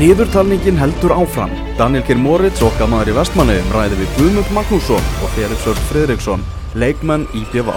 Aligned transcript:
Niðurtalningin 0.00 0.78
heldur 0.80 1.12
áfram. 1.12 1.50
Daniel 1.76 2.00
Geir 2.08 2.16
Moritz, 2.16 2.62
okkar 2.64 2.88
maður 2.88 3.10
í 3.12 3.16
vestmanniðum, 3.18 3.66
ræði 3.74 3.98
við 3.98 4.14
Guðmund 4.16 4.54
Magnússon 4.56 5.10
og 5.20 5.34
Felix 5.34 5.66
Örd 5.68 5.82
Fredriksson, 5.90 6.44
leikmenn 6.72 7.26
í 7.36 7.44
BV. 7.52 7.76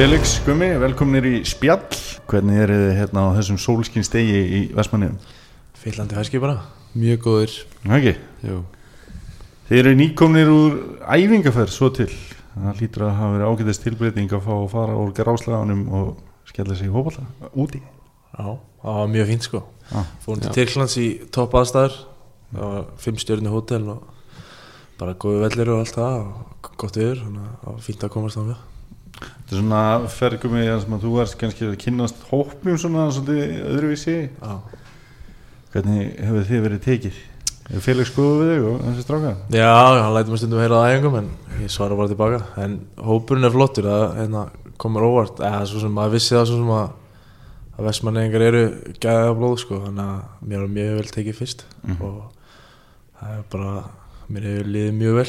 Felix 0.00 0.38
Gummi, 0.48 0.72
velkominir 0.80 1.28
í 1.28 1.38
Spjall 1.44 1.82
Hvernig 2.24 2.64
eru 2.64 2.84
þið 2.86 3.00
hérna 3.04 3.28
á 3.28 3.36
þessum 3.36 3.60
sólskinn 3.60 4.08
stegi 4.08 4.46
í 4.48 4.68
Vestmanniðum? 4.72 5.20
Fyllandi 5.76 6.16
fæski 6.16 6.40
bara 6.40 6.62
Mjög 6.92 7.22
góður 7.24 7.54
Það 7.82 7.96
ekki? 7.98 8.14
Jú. 8.46 8.58
Þið 9.68 9.80
eru 9.80 9.92
nýkomnir 9.96 10.50
úr 10.52 10.74
æfingaferð 11.08 11.72
svo 11.72 11.88
til. 11.96 12.10
Það 12.52 12.80
hlýtur 12.82 13.04
að 13.06 13.14
hafa 13.16 13.32
verið 13.36 13.48
ágætist 13.48 13.84
tilbreyting 13.86 14.34
að 14.36 14.44
fá 14.44 14.52
að 14.54 14.70
fara 14.74 14.96
úr 15.00 15.12
gráslaganum 15.16 15.86
og 15.96 16.10
skella 16.50 16.76
sig 16.76 16.90
í 16.90 16.92
hópalla 16.92 17.24
úti. 17.56 17.80
Já, 18.32 18.58
það 18.82 18.98
var 18.98 19.12
mjög 19.14 19.30
fínt 19.30 19.46
sko. 19.48 19.62
Já. 19.88 20.02
Fórum 20.24 20.42
til. 20.42 20.52
Tyrklands 20.58 20.98
í 21.00 21.06
topp 21.32 21.56
aðstæður. 21.62 21.96
Það 22.52 22.74
var 22.74 22.90
fimm 23.00 23.22
stjörni 23.22 23.52
hótel 23.52 23.86
og 23.94 24.04
bara 25.00 25.16
góði 25.16 25.40
vellir 25.46 25.72
og 25.72 25.82
allt 25.82 25.96
það 25.96 26.18
og 26.20 26.70
gott 26.82 27.00
að 27.00 27.24
það 27.24 27.66
var 27.70 27.80
fínt 27.86 28.04
að 28.04 28.14
komast 28.18 28.38
á 28.38 28.44
við 28.44 28.60
Þetta 29.22 29.54
er 29.54 29.60
svona 29.60 29.82
fergum 30.10 30.54
sem 30.58 30.94
að 30.96 31.04
þú 31.04 31.10
erst 31.22 31.36
kannski 31.40 31.66
að 31.68 31.74
kynnast 31.82 32.22
hópnum 32.30 32.78
svona 32.80 33.04
svolítið 33.14 33.66
öðruvísi. 33.70 34.16
Já, 34.40 34.54
Hvernig 35.72 36.16
hefur 36.20 36.48
þið 36.48 36.64
verið 36.66 36.82
tekið? 36.84 37.20
Er 37.72 37.80
Felix 37.80 38.10
góðu 38.12 38.40
við 38.42 38.50
þig 38.50 38.64
og 38.68 38.80
þessi 38.84 39.04
stráka? 39.06 39.30
Já 39.54 39.68
hann 39.72 40.16
læti 40.16 40.32
mig 40.32 40.40
stundum 40.42 40.58
að 40.58 40.64
heyra 40.66 40.80
það 40.82 40.90
æfingum 40.92 41.14
en 41.20 41.28
ég 41.62 41.70
svara 41.72 41.96
bara 41.96 42.10
tilbaka. 42.10 42.40
En 42.60 42.74
hópurinn 43.00 43.48
er 43.48 43.54
flottur 43.54 43.88
það 43.88 44.04
hérna, 44.18 44.42
komur 44.82 45.06
óvart. 45.06 45.40
Eða 45.40 45.62
svo 45.70 45.80
sem 45.80 45.94
maður 45.96 46.16
vissi 46.18 46.36
það 46.36 46.44
svo 46.50 46.58
sem 46.58 46.74
að 46.76 46.90
að 47.72 47.88
vestmannegingar 47.88 48.44
eru 48.50 48.62
gæða 49.00 49.32
blóð 49.38 49.56
sko. 49.62 49.80
Þannig 49.86 50.04
að 50.04 50.46
mér 50.50 50.64
var 50.64 50.74
mjög 50.76 50.94
vel 50.98 51.10
tekið 51.16 51.40
fyrst. 51.40 51.64
Mhm. 51.86 51.96
og 52.02 52.22
það 53.22 53.34
er 53.38 53.44
bara 53.56 53.74
mér 54.28 54.48
hefur 54.50 54.72
liðið 54.76 54.96
mjög 55.00 55.18
vel 55.22 55.28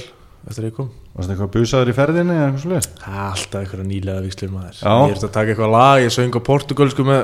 eftir 0.50 0.64
að 0.64 0.70
ég 0.70 0.76
kom. 0.76 0.90
Varst 1.14 1.30
það 1.30 1.36
eitthvað 1.38 1.54
busaður 1.56 1.92
í 1.94 1.98
ferðinni 2.02 2.34
eða 2.36 2.48
eitthvað 2.52 2.76
er 2.76 3.20
alltaf 3.24 3.60
einhverja 3.62 3.88
nýlega 3.88 4.24
vikslur 4.26 4.52
maður. 4.52 4.80
Já. 4.82 4.96
Ég 5.08 5.16
er 5.16 5.28
að 5.28 5.36
taka 5.38 5.54
eitthvað 5.54 5.72
lag, 5.72 6.02
ég 6.04 6.12
söng 6.12 6.36
á 6.36 6.42
portugalsku 6.44 7.06
með 7.08 7.22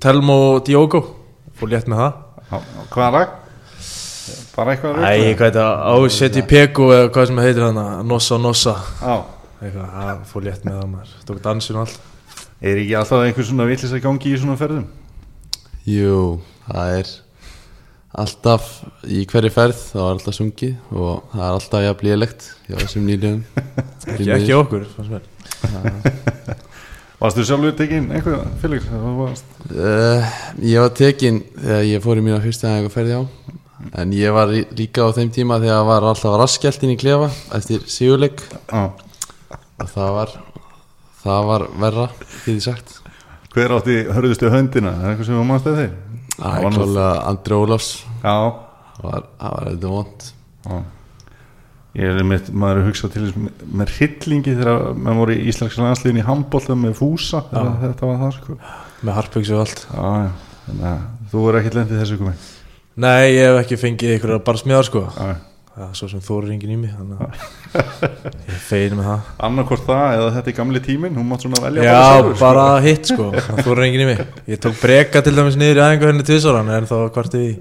Telmo 0.00 0.38
og 0.56 0.64
Diogo. 0.66 1.02
Fór 1.54 1.70
létt 1.70 1.86
með 1.86 2.02
það 2.02 2.24
Hvaða 2.48 3.08
lag? 3.14 3.34
Bara 4.56 4.74
eitthvað 4.74 4.98
Æ, 4.98 5.34
hvað 5.38 5.46
er 5.46 5.52
þetta, 5.54 5.66
Áseti 5.94 6.42
Pego 6.48 6.88
eða 6.94 7.10
hvað 7.14 7.28
sem 7.30 7.40
heitir 7.44 7.64
hana 7.64 7.84
Nossa 8.06 8.38
Nossa. 8.40 8.74
Já. 9.00 9.16
Eitthvað, 9.58 9.88
það 9.94 10.20
fór 10.30 10.44
létt 10.46 10.66
með 10.66 10.76
það 10.78 10.90
maður. 10.92 11.14
Tók 11.28 11.40
dansin 11.44 11.78
og 11.78 11.84
allt. 11.86 12.00
Er 12.58 12.80
ekki 12.82 12.94
alltaf 12.98 13.24
einhver 13.24 13.46
svona 13.46 13.66
villis 13.68 13.94
að 13.94 14.04
gangi 14.04 14.32
í 14.34 14.40
svona 14.40 14.58
ferðum? 14.58 14.84
Jú, 15.88 16.18
það 16.66 16.94
er 16.98 17.12
alltaf 18.18 18.68
í 19.06 19.24
hverju 19.30 19.52
ferð 19.54 19.82
þá 19.92 19.98
er 20.02 20.12
alltaf 20.12 20.38
sungið 20.38 20.94
og 20.94 21.34
það 21.34 21.44
er 21.44 21.56
alltaf 21.58 21.84
jafn 21.86 22.08
lélegt 22.08 22.48
hjá 22.66 22.78
þessum 22.82 23.08
nýliðum. 23.08 23.42
Ekki, 24.14 24.30
ekki 24.38 24.56
okkur, 24.56 24.88
fannst 24.96 25.12
mér 25.18 26.56
Varstu 27.18 27.42
sjálfur 27.42 27.72
tekinn 27.78 28.10
þú 28.14 29.12
varst- 29.18 29.56
uh, 29.74 30.26
Ég 30.62 30.78
var 30.84 30.92
tekinn 30.94 31.40
þegar 31.58 31.86
ég 31.88 32.02
fór 32.04 32.20
í 32.20 32.22
mína 32.22 32.38
fyrsta 32.44 32.70
aðeins 32.70 32.94
ferði 32.94 33.16
á 33.18 33.22
en 33.98 34.12
ég 34.14 34.32
var 34.34 34.50
líka 34.50 35.06
á 35.06 35.10
þeim 35.16 35.30
tíma 35.34 35.58
þegar 35.62 35.84
var 35.86 36.06
alltaf 36.12 36.36
raskjaldin 36.38 36.94
í 36.94 36.98
klefa 36.98 37.28
eftir 37.54 37.82
sigurleik. 37.90 38.40
Já. 38.70 38.90
Og 39.78 39.90
það 39.94 40.10
var 40.18 40.32
það 41.22 41.46
var 41.50 41.64
verra, 41.78 42.06
getur 42.44 42.60
sagt. 42.68 42.94
Hver 43.54 43.74
átti 43.78 43.96
hörðustu 44.14 44.50
höndina? 44.52 44.92
Er 45.02 45.12
eitthvað 45.14 45.26
sem 45.30 45.38
þú 45.38 45.46
mannst 45.48 45.66
eða 45.70 45.82
þeir? 45.82 45.94
Það 46.38 46.58
er 46.58 46.76
klálega 46.78 47.10
Andri 47.32 47.58
Ólafs. 47.58 47.90
Það 48.22 48.46
var, 49.02 49.26
það 49.38 49.56
var 49.56 49.70
eitthvað 49.72 49.94
vond. 49.94 50.28
Ég 51.96 52.04
er 52.12 52.26
með, 52.28 52.50
maður 52.52 52.76
er 52.76 52.82
að 52.82 52.88
hugsa 52.90 53.08
til 53.10 53.22
með, 53.32 53.62
með 53.80 53.92
hryllingi 53.96 54.52
þegar 54.58 54.82
maður 54.92 55.18
voru 55.22 55.34
í 55.38 55.46
Íslensk 55.48 55.80
landsliðin 55.80 56.20
í 56.20 56.26
handbólta 56.26 56.76
með 56.78 56.94
fúsa 57.00 57.40
þegar 57.48 57.78
þetta 57.86 58.10
var 58.10 58.18
það 58.22 58.32
sko. 58.36 58.56
Með 59.08 59.16
harpöksu 59.18 59.56
og 59.56 59.62
allt. 59.64 59.84
Já, 59.88 60.08
já, 60.84 60.92
þú 61.32 61.44
voru 61.46 61.60
ekki 61.62 61.72
lendið 61.78 62.02
þessu 62.02 62.18
komi 62.20 62.34
Nei, 62.98 63.28
ég 63.38 63.44
hef 63.46 63.60
ekki 63.62 63.78
fengið 63.78 64.16
ykkur 64.18 64.34
bara 64.46 64.58
smjáður 64.60 64.88
sko. 64.90 65.02
Já, 65.78 65.84
svo 65.94 66.08
sem 66.10 66.22
þóri 66.26 66.50
engin 66.56 66.72
í 66.74 66.78
mig 66.80 66.90
ég 66.90 68.62
fegin 68.66 68.96
með 68.98 69.06
það. 69.12 69.28
Annarkvort 69.46 69.84
það 69.86 70.14
eða 70.16 70.32
þetta 70.34 70.50
er 70.50 70.56
gamli 70.56 70.82
tíminn, 70.82 71.14
hún 71.14 71.28
mátt 71.30 71.44
svona 71.46 71.62
velja 71.62 71.84
Já, 71.86 71.94
sjálfur, 71.94 72.34
sko. 72.34 72.42
bara 72.42 72.64
hitt 72.82 73.12
sko. 73.12 73.28
Það 73.38 73.60
þóri 73.68 73.86
engin 73.86 74.02
í 74.02 74.08
mig. 74.10 74.24
Ég 74.50 74.62
tók 74.64 74.80
breka 74.82 75.22
til 75.22 75.36
dæmis 75.38 75.58
niður 75.60 75.78
í 75.78 75.84
aðeingu 75.86 76.10
henni 76.10 76.26
tvisaran 76.26 76.72
En 76.74 76.90
þá 76.90 76.96
kvartið 77.14 77.46
í 77.46 77.52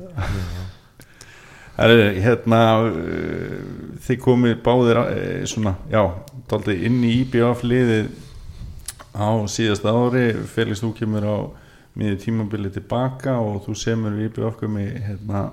Herri, 1.78 2.18
hérna 2.24 2.60
uh, 2.90 3.58
þið 4.02 4.18
komið 4.24 4.54
báðir 4.66 5.00
uh, 5.04 5.44
svona, 5.46 5.76
já, 5.92 6.02
daldi 6.50 6.74
inn 6.88 7.04
í 7.06 7.12
IBF 7.20 7.62
liðið 7.62 8.08
á 9.14 9.30
síðasta 9.46 9.94
ári. 9.94 10.32
Felix 10.50 10.82
þú 10.82 10.90
kemur 10.98 11.28
á 11.30 11.38
miður 11.98 12.18
tímabili 12.24 12.72
tilbaka 12.74 13.36
og 13.42 13.62
þú 13.68 13.78
semur 13.78 14.18
við 14.18 14.32
IBF 14.32 14.58
komið 14.58 14.90
hérna 15.06 15.44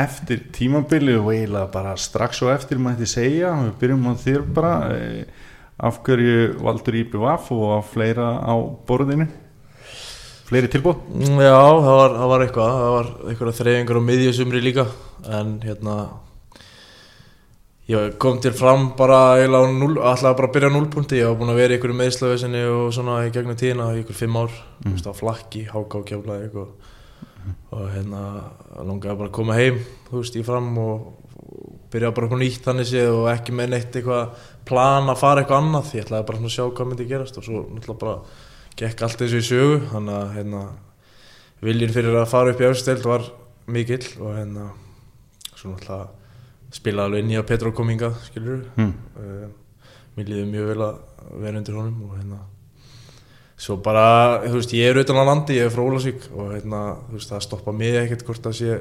eftir 0.00 0.46
tímabili 0.56 1.18
og 1.18 1.28
eiginlega 1.34 1.68
bara 1.74 1.92
strax 2.00 2.40
og 2.46 2.54
eftir 2.54 2.80
mætti 2.80 3.08
segja, 3.10 3.52
við 3.66 3.76
byrjum 3.82 4.08
á 4.08 4.12
þér 4.24 4.48
bara 4.56 4.74
uh, 4.88 5.46
af 5.84 6.00
hverju 6.06 6.62
valdur 6.64 6.96
IBF 7.02 7.52
og 7.58 7.68
af 7.76 7.92
fleira 7.92 8.32
á 8.40 8.56
borðinu 8.88 9.28
fleiri 10.50 10.72
tilbúð 10.72 11.04
Mm, 11.10 11.38
Já, 11.40 11.54
það 11.56 11.94
var, 12.00 12.16
það 12.18 12.32
var 12.34 12.46
eitthvað 12.46 12.74
Það 12.80 12.96
var 12.96 13.12
eitthvað 13.30 13.60
þreyfingar 13.60 14.00
á 14.00 14.08
miðjusumri 14.10 14.64
líka 14.64 14.86
En 15.30 15.54
hérna 15.64 15.96
Ég 17.90 18.12
kom 18.22 18.36
til 18.38 18.52
fram 18.54 18.92
bara 18.94 19.40
ætlaði 19.42 20.20
bara 20.22 20.46
að 20.46 20.52
byrja 20.54 20.68
á 20.70 20.74
núlpunkti 20.76 21.18
ég 21.18 21.26
var 21.26 21.38
búin 21.40 21.50
að 21.50 21.58
vera 21.58 21.74
í 21.74 21.76
einhverju 21.78 21.96
meðslavesinni 21.98 22.60
og 22.70 22.92
svona 22.94 23.16
í 23.26 23.32
gegnum 23.34 23.56
tíðina 23.58 23.88
í 23.96 24.02
einhver 24.02 24.14
fimm 24.14 24.36
ár 24.38 24.52
mm. 24.84 25.00
á 25.10 25.12
flakki, 25.16 25.64
háká 25.72 26.02
keflaði 26.06 26.52
og, 26.60 26.92
og 27.74 27.88
hérna 27.90 28.20
langaði 28.86 29.16
bara 29.16 29.30
að 29.32 29.34
koma 29.40 29.58
heim 29.58 29.80
þú 30.06 30.20
veist, 30.20 30.38
í 30.38 30.44
fram 30.46 30.70
og, 30.78 31.08
og 31.40 31.72
byrja 31.90 32.12
bara 32.14 32.28
eitthvað 32.28 32.44
nýtt 32.44 32.68
þannig 32.68 32.90
séð 32.92 33.10
og 33.16 33.26
ekki 33.32 33.56
með 33.58 33.74
neitt 33.74 33.98
eitthvað 33.98 34.46
plan 34.70 35.10
að 35.10 35.20
fara 35.24 35.42
eitthvað 35.42 35.64
annað 35.64 35.92
ég 35.96 36.06
ætlaði 36.06 36.28
bara 36.30 36.44
að 36.44 36.54
sjá 36.54 36.64
hvað 36.68 36.92
myndi 36.92 37.08
gerast 37.10 37.42
og 37.42 37.48
svo 37.48 37.64
náttúrulega 37.72 38.04
bara 38.04 38.16
gekk 38.80 39.02
allt 39.04 39.24
og 39.24 39.34
í 39.36 39.42
sögu 39.44 39.80
þannig 39.90 40.16
að 40.16 40.30
hérna 40.38 40.62
viljin 41.60 41.92
fyrir 41.92 42.16
að 42.16 42.30
fara 42.30 42.54
upp 42.54 42.62
í 42.62 42.68
efsteld 42.70 43.04
var 43.04 43.26
mikill 43.70 44.06
og 44.18 44.38
hérna 44.38 44.70
svo 45.52 45.74
náttúrulega 45.74 46.06
spilaði 46.72 47.20
alveg 47.20 47.40
að 47.40 47.48
Petro 47.50 47.72
kom 47.76 47.90
hingað 47.90 48.16
skilur 48.28 48.62
mm. 48.78 48.94
uh, 49.20 49.50
mér 50.16 50.30
líður 50.30 50.48
mjög 50.54 50.72
vel 50.72 50.86
að 50.86 51.04
vera 51.42 51.60
undir 51.60 51.76
honum 51.76 52.06
og 52.06 52.16
hérna 52.16 52.40
svo 53.60 53.76
bara, 53.84 54.40
þú 54.46 54.56
veist, 54.56 54.72
ég 54.72 54.88
er 54.88 55.02
utan 55.02 55.20
á 55.20 55.24
landi 55.28 55.58
ég 55.58 55.68
er 55.68 55.74
frá 55.74 55.82
Ólasvík 55.84 56.30
og 56.32 56.54
hérna 56.54 56.82
þú 57.10 57.18
veist, 57.18 57.32
það 57.34 57.44
stoppa 57.44 57.74
mig 57.76 57.98
ekkert 58.00 58.24
hvort 58.28 58.46
það 58.46 58.56
sé 58.56 58.78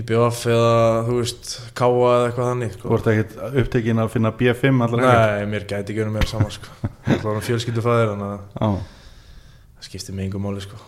IBF 0.00 0.40
eða 0.50 0.72
þú 1.06 1.16
veist 1.20 1.52
Káa 1.78 1.94
eða 1.94 2.26
eitthvað 2.26 2.50
þannig 2.50 2.74
Þú 2.74 2.80
sko. 2.82 2.96
ert 2.96 3.08
ekkert 3.12 3.56
upptekinn 3.62 4.02
að 4.02 4.12
finna 4.16 4.32
B5 4.40 4.82
allar 4.86 5.04
Nei, 5.06 5.46
mér 5.52 5.66
gæti 5.68 5.94
ekki 5.94 6.02
verið 6.02 6.14
meira 6.16 6.30
saman 6.30 6.54
sko. 6.54 6.74
það 7.06 7.26
var 7.28 7.40
fjölskyldu 7.46 7.84
fæðir 7.86 8.12
þannig 8.12 8.60
að 8.66 8.76
það 9.76 9.86
skiptir 9.86 10.16
mig 10.16 10.26
engum 10.26 10.46
máli 10.46 10.64
sko. 10.64 10.78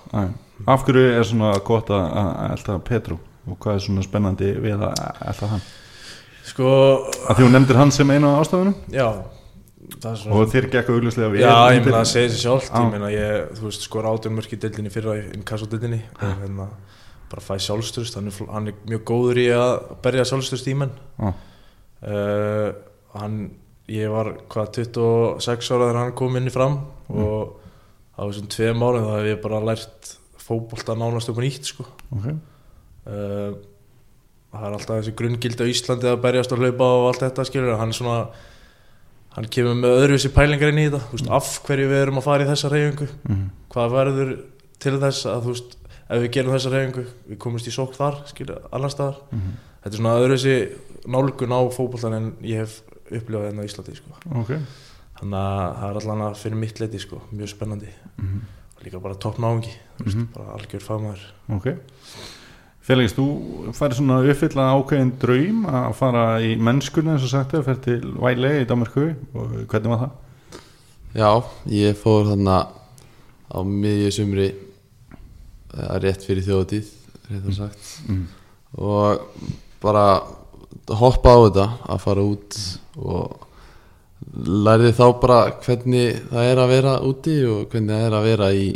Af 0.66 0.87
hverju 0.87 1.08
er 1.14 1.26
svona 1.28 1.53
gott 1.62 1.92
að 1.94 2.06
elda 2.48 2.78
Petru 2.88 3.19
og 3.48 3.58
hvað 3.62 3.78
er 3.78 3.84
svona 3.87 4.05
spennandi 4.05 4.52
við 4.58 4.82
að 4.82 5.02
elda 5.31 5.50
hann? 5.55 5.67
sko, 6.49 6.70
Að 7.28 7.38
því 7.38 7.44
hún 7.46 7.55
nefndir 7.58 7.78
hann 7.78 7.93
sem 7.94 8.11
einu 8.11 8.32
af 8.32 8.43
ástafunum 8.46 8.75
já 8.90 9.06
það 10.02 10.19
svona 10.20 10.37
og 10.37 10.50
þér 10.52 10.69
gekk 10.73 10.90
við 10.93 11.40
Já, 11.40 11.55
ég 11.75 11.84
meina 11.87 12.02
að 12.02 12.11
segja 12.11 12.31
sér 12.32 12.43
sjálft 12.43 12.70
Já. 12.73 12.81
Ég 12.82 12.90
meina 12.93 13.11
ég, 13.12 13.49
þú 13.58 13.69
veist, 13.69 13.84
skor 13.87 14.08
átjón 14.11 14.37
mörk 14.37 14.52
í 14.52 14.58
deildinni 14.61 14.93
fyrra 14.93 15.17
í 15.19 15.25
inkassodildinni 15.38 16.00
og 16.19 16.43
hérna 16.43 16.69
bara 17.30 17.44
fæ 17.44 17.54
sjálfsturst 17.60 18.14
hann, 18.16 18.28
er 18.30 18.52
hann 18.52 18.69
er 18.70 18.75
mjög 18.88 19.02
góður 19.10 19.40
í 19.42 19.46
að 19.52 19.72
berja 20.04 20.25
sjálfsturst 20.30 20.69
í 20.72 20.75
menn 20.80 20.92
Já. 21.20 21.32
uh, 22.08 22.69
hann, 23.19 23.38
ég 23.90 24.10
var 24.12 24.32
hvað 24.52 24.70
26 24.82 25.72
ára 25.75 25.88
þegar 25.88 26.00
hann 26.02 26.14
kom 26.19 26.36
inn 26.40 26.48
í 26.50 26.54
fram 26.54 26.78
og 27.08 27.56
á 28.19 28.22
þessum 28.26 28.48
tveim 28.52 28.82
árum 28.84 29.06
þá 29.06 29.14
hef 29.20 29.28
ég 29.32 29.42
bara 29.44 29.62
lært 29.64 30.12
fótbolta 30.48 30.94
nánast 30.96 31.28
upp 31.28 31.38
á 31.40 31.42
nýtt 31.44 31.69
sko. 31.69 31.84
Ok. 32.16 32.26
uh, 33.08 33.56
það 34.48 34.64
er 34.64 34.76
alltaf 34.78 34.94
þessi 35.02 35.12
grunngildi 35.19 35.64
á 35.64 35.72
Íslandi 35.72 36.08
að 36.08 36.22
berjast 36.25 36.52
og 36.56 36.62
hlaupa 36.62 36.86
og 36.98 37.08
allt 37.10 37.25
þetta 37.26 37.44
skilur 37.48 37.76
hann 37.80 37.92
er 37.92 37.98
svona 37.98 38.20
hann 39.36 39.48
kemur 39.52 39.76
með 39.78 39.98
öðruvísi 40.00 40.30
pælingar 40.34 40.72
inn 40.72 40.80
í 40.82 40.86
þetta 40.88 41.02
veist, 41.12 41.28
af 41.36 41.50
hverju 41.69 41.90
við 41.92 42.00
erum 42.06 42.20
að 42.22 42.26
fara 42.30 42.46
í 42.46 42.48
þessa 42.48 42.70
reyfingu 42.72 43.08
Mhm. 43.28 43.44
hvað 43.75 43.92
verður 43.98 44.32
til 44.80 44.94
þess 45.02 45.26
að 45.28 45.42
þú 45.44 45.52
veist 45.52 45.76
ef 46.08 46.22
við 46.22 46.31
gerum 46.32 46.52
þessa 46.55 46.70
reyfingu 46.72 47.06
við 47.31 47.38
komumst 47.38 47.69
í 47.69 47.75
sók 47.75 47.94
þar, 47.96 48.22
skilur, 48.26 48.60
annar 48.72 48.90
staðar 48.90 49.16
Mhm. 49.32 49.56
þetta 49.84 49.94
er 49.94 49.99
svona 49.99 50.19
öðruðsi 50.20 50.55
nálgun 51.06 51.52
á 51.52 51.60
fótboltan 51.72 52.14
en 52.16 52.32
ég 52.43 52.56
hef 52.64 52.82
upplifað 53.10 53.49
enn 53.50 53.60
á 53.60 53.64
Íslandi 53.64 53.96
sko. 53.96 54.10
ok 54.34 54.52
þannig 55.19 55.34
að 55.34 55.76
það 55.78 55.90
er 55.90 56.00
allan 56.00 56.22
að 56.31 56.37
fyrir 56.37 56.56
mitt 56.56 56.78
leiti 56.81 56.99
sko, 56.99 57.20
mjög 57.32 57.49
spennandi 57.49 57.88
Mhm. 58.19 58.40
og 58.78 58.84
líka 58.84 59.02
bara 59.02 59.14
topp 59.14 59.38
náungi 59.38 59.72
Mhm. 60.05 60.28
bara 60.34 60.56
algjör 60.58 60.82
fagmaður 60.82 61.20
Ok 61.50 61.76
Felix, 62.81 63.12
þú 63.12 63.69
færi 63.76 63.93
svona 63.99 64.22
uppfylla 64.25 64.72
ákveðin 64.72 65.11
draum 65.20 65.66
að 65.66 65.94
fara 65.94 66.38
í 66.40 66.56
mennskunni 66.56 67.11
eins 67.12 67.22
og 67.22 67.28
sagt 67.28 67.52
þér, 67.52 67.64
fer 67.64 67.75
til 67.84 68.00
Væle 68.00 68.62
í 68.62 68.66
Danmarku 68.66 69.14
og 69.34 69.50
hvernig 69.69 69.88
var 69.93 69.99
það? 69.99 70.11
Já, 71.14 71.44
ég 71.66 71.94
fór 71.96 72.25
þarna 72.31 72.69
á 73.52 73.58
miðju 73.62 74.11
sumri 74.12 74.54
eða 74.54 74.54
rétt 75.75 76.25
fyrir 76.26 76.47
þjóðatíð 76.47 76.93
rétt 77.29 77.49
að 77.49 77.56
sagt. 77.59 77.91
Mm. 78.09 78.25
og 78.79 79.26
bara 79.82 80.06
hoppa 80.99 81.35
á 81.35 81.38
þetta 81.44 81.67
að 81.93 82.03
fara 82.05 82.25
út 82.25 82.59
og 82.99 83.47
lærði 84.38 84.93
þá 84.97 85.05
bara 85.20 85.38
hvernig 85.65 86.23
það 86.31 86.50
er 86.50 86.61
að 86.62 86.73
vera 86.73 86.94
úti 87.06 87.37
og 87.49 87.69
hvernig 87.73 87.94
það 87.94 88.06
er 88.06 88.17
að 88.19 88.29
vera 88.29 88.49
í 88.53 88.69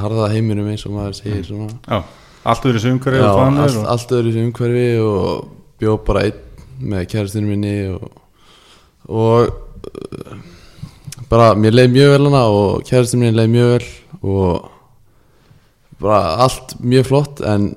harða 0.00 0.30
heiminum 0.32 0.70
eins 0.72 0.84
og 0.88 0.94
maður 0.94 1.18
segir 1.18 1.44
svona. 1.46 1.74
Já, 1.84 2.00
allt 2.50 2.66
verið 2.68 2.84
sem 2.84 2.96
umhverju 2.96 3.20
Já, 3.20 3.30
allt, 3.34 3.78
og... 3.78 3.86
allt 3.94 4.14
öðru 4.18 4.34
sem 4.34 4.48
umhverfi 4.48 4.88
og 5.04 5.48
bjó 5.82 5.96
bara 6.06 6.26
einn 6.28 6.42
með 6.84 7.06
kærastinu 7.12 7.50
minni 7.50 7.74
og, 7.92 8.06
og 9.08 9.50
uh, 9.90 10.36
bara 11.30 11.52
mér 11.58 11.76
leið 11.76 11.92
mjög 11.94 12.14
vel 12.14 12.28
hana 12.28 12.44
og 12.50 12.86
kærastinu 12.88 13.24
minni 13.24 13.38
leið 13.38 13.52
mjög 13.54 13.74
vel 13.74 13.90
og 14.24 14.70
bara 16.00 16.36
allt 16.44 16.76
mjög 16.80 17.06
flott 17.06 17.40
en 17.40 17.72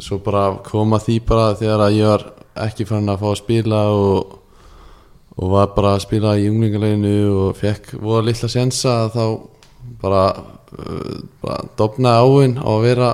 svo 0.00 0.18
bara 0.24 0.56
koma 0.64 0.98
því 1.02 1.18
bara 1.26 1.52
þegar 1.58 1.86
að 1.86 1.98
ég 1.98 2.08
var 2.08 2.24
ekki 2.64 2.86
fann 2.88 3.10
að 3.10 3.20
fá 3.22 3.28
að 3.30 3.40
spila 3.40 3.80
og, 3.92 4.34
og 5.36 5.52
var 5.54 5.72
bara 5.76 5.94
að 5.96 6.04
spila 6.06 6.36
í 6.38 6.48
unglingaleginu 6.50 7.14
og 7.32 7.58
fekk 7.58 7.94
voða 7.98 8.26
litla 8.28 8.50
sjensa 8.50 8.96
þá 9.14 9.24
bara, 10.02 10.24
uh, 10.78 11.22
bara 11.42 11.68
dofnaði 11.78 12.28
áinn 12.28 12.58
á 12.60 12.68
að 12.70 12.84
vera 12.86 13.12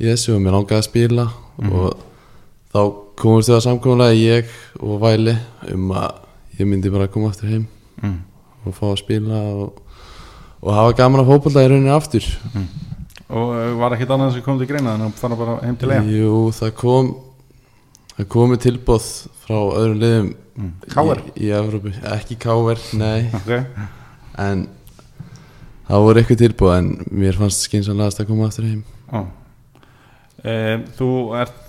í 0.00 0.08
þessu 0.08 0.36
og 0.36 0.44
mér 0.44 0.56
langaði 0.56 0.80
að 0.80 0.88
spila 0.88 1.28
og 1.60 2.04
þá 2.72 2.80
komumst 3.20 3.50
við 3.50 3.58
að 3.58 3.64
samkomulega 3.66 4.16
ég 4.16 4.52
og 4.80 5.00
Væli 5.02 5.34
um 5.74 5.90
að 5.92 6.20
ég 6.60 6.68
myndi 6.68 6.92
bara 6.92 7.10
koma 7.12 7.32
aftur 7.32 7.50
heim 7.50 7.66
mm. 8.00 8.18
og 8.64 8.76
fá 8.76 8.86
að 8.90 9.00
spila 9.02 9.40
og, 9.60 9.82
og 10.60 10.72
hafa 10.76 10.96
gaman 11.02 11.24
að 11.24 11.32
fótbolta 11.32 11.64
í 11.64 11.70
rauninni 11.70 11.92
aftur 11.92 12.26
og 13.30 13.54
uh, 13.54 13.64
var 13.80 13.96
ekkert 13.96 14.14
annað 14.16 14.36
sem 14.36 14.44
kom 14.46 14.60
til 14.60 14.68
greina 14.70 14.94
en 14.96 15.06
að 15.08 15.16
fara 15.20 15.38
bara 15.38 15.56
heim 15.62 15.78
til 15.80 15.94
EM 15.94 16.10
Jú, 16.10 16.36
það 16.56 16.74
kom 16.80 17.10
það 18.16 18.30
komi 18.36 18.60
tilbóð 18.60 19.08
frá 19.44 19.58
öðrum 19.58 19.98
liðum 20.02 20.30
mm. 20.34 20.70
KR? 20.86 21.24
í, 21.32 21.34
í 21.46 21.50
Evrópu, 21.56 21.96
ekki 22.14 22.38
Káver, 22.42 22.84
nei. 23.00 23.28
Ok, 23.40 23.52
en 24.46 24.68
það 25.88 26.06
voru 26.06 26.22
eitthvað 26.22 26.42
tilbúð 26.44 26.76
en 26.76 26.94
mér 27.10 27.38
fannst 27.38 27.66
skynsanlegast 27.66 28.22
að 28.22 28.32
koma 28.32 28.50
aftur 28.50 28.68
heim. 28.70 28.82
Já 29.10 29.26
Um, 30.40 30.86
þú 30.96 31.06
ert 31.36 31.66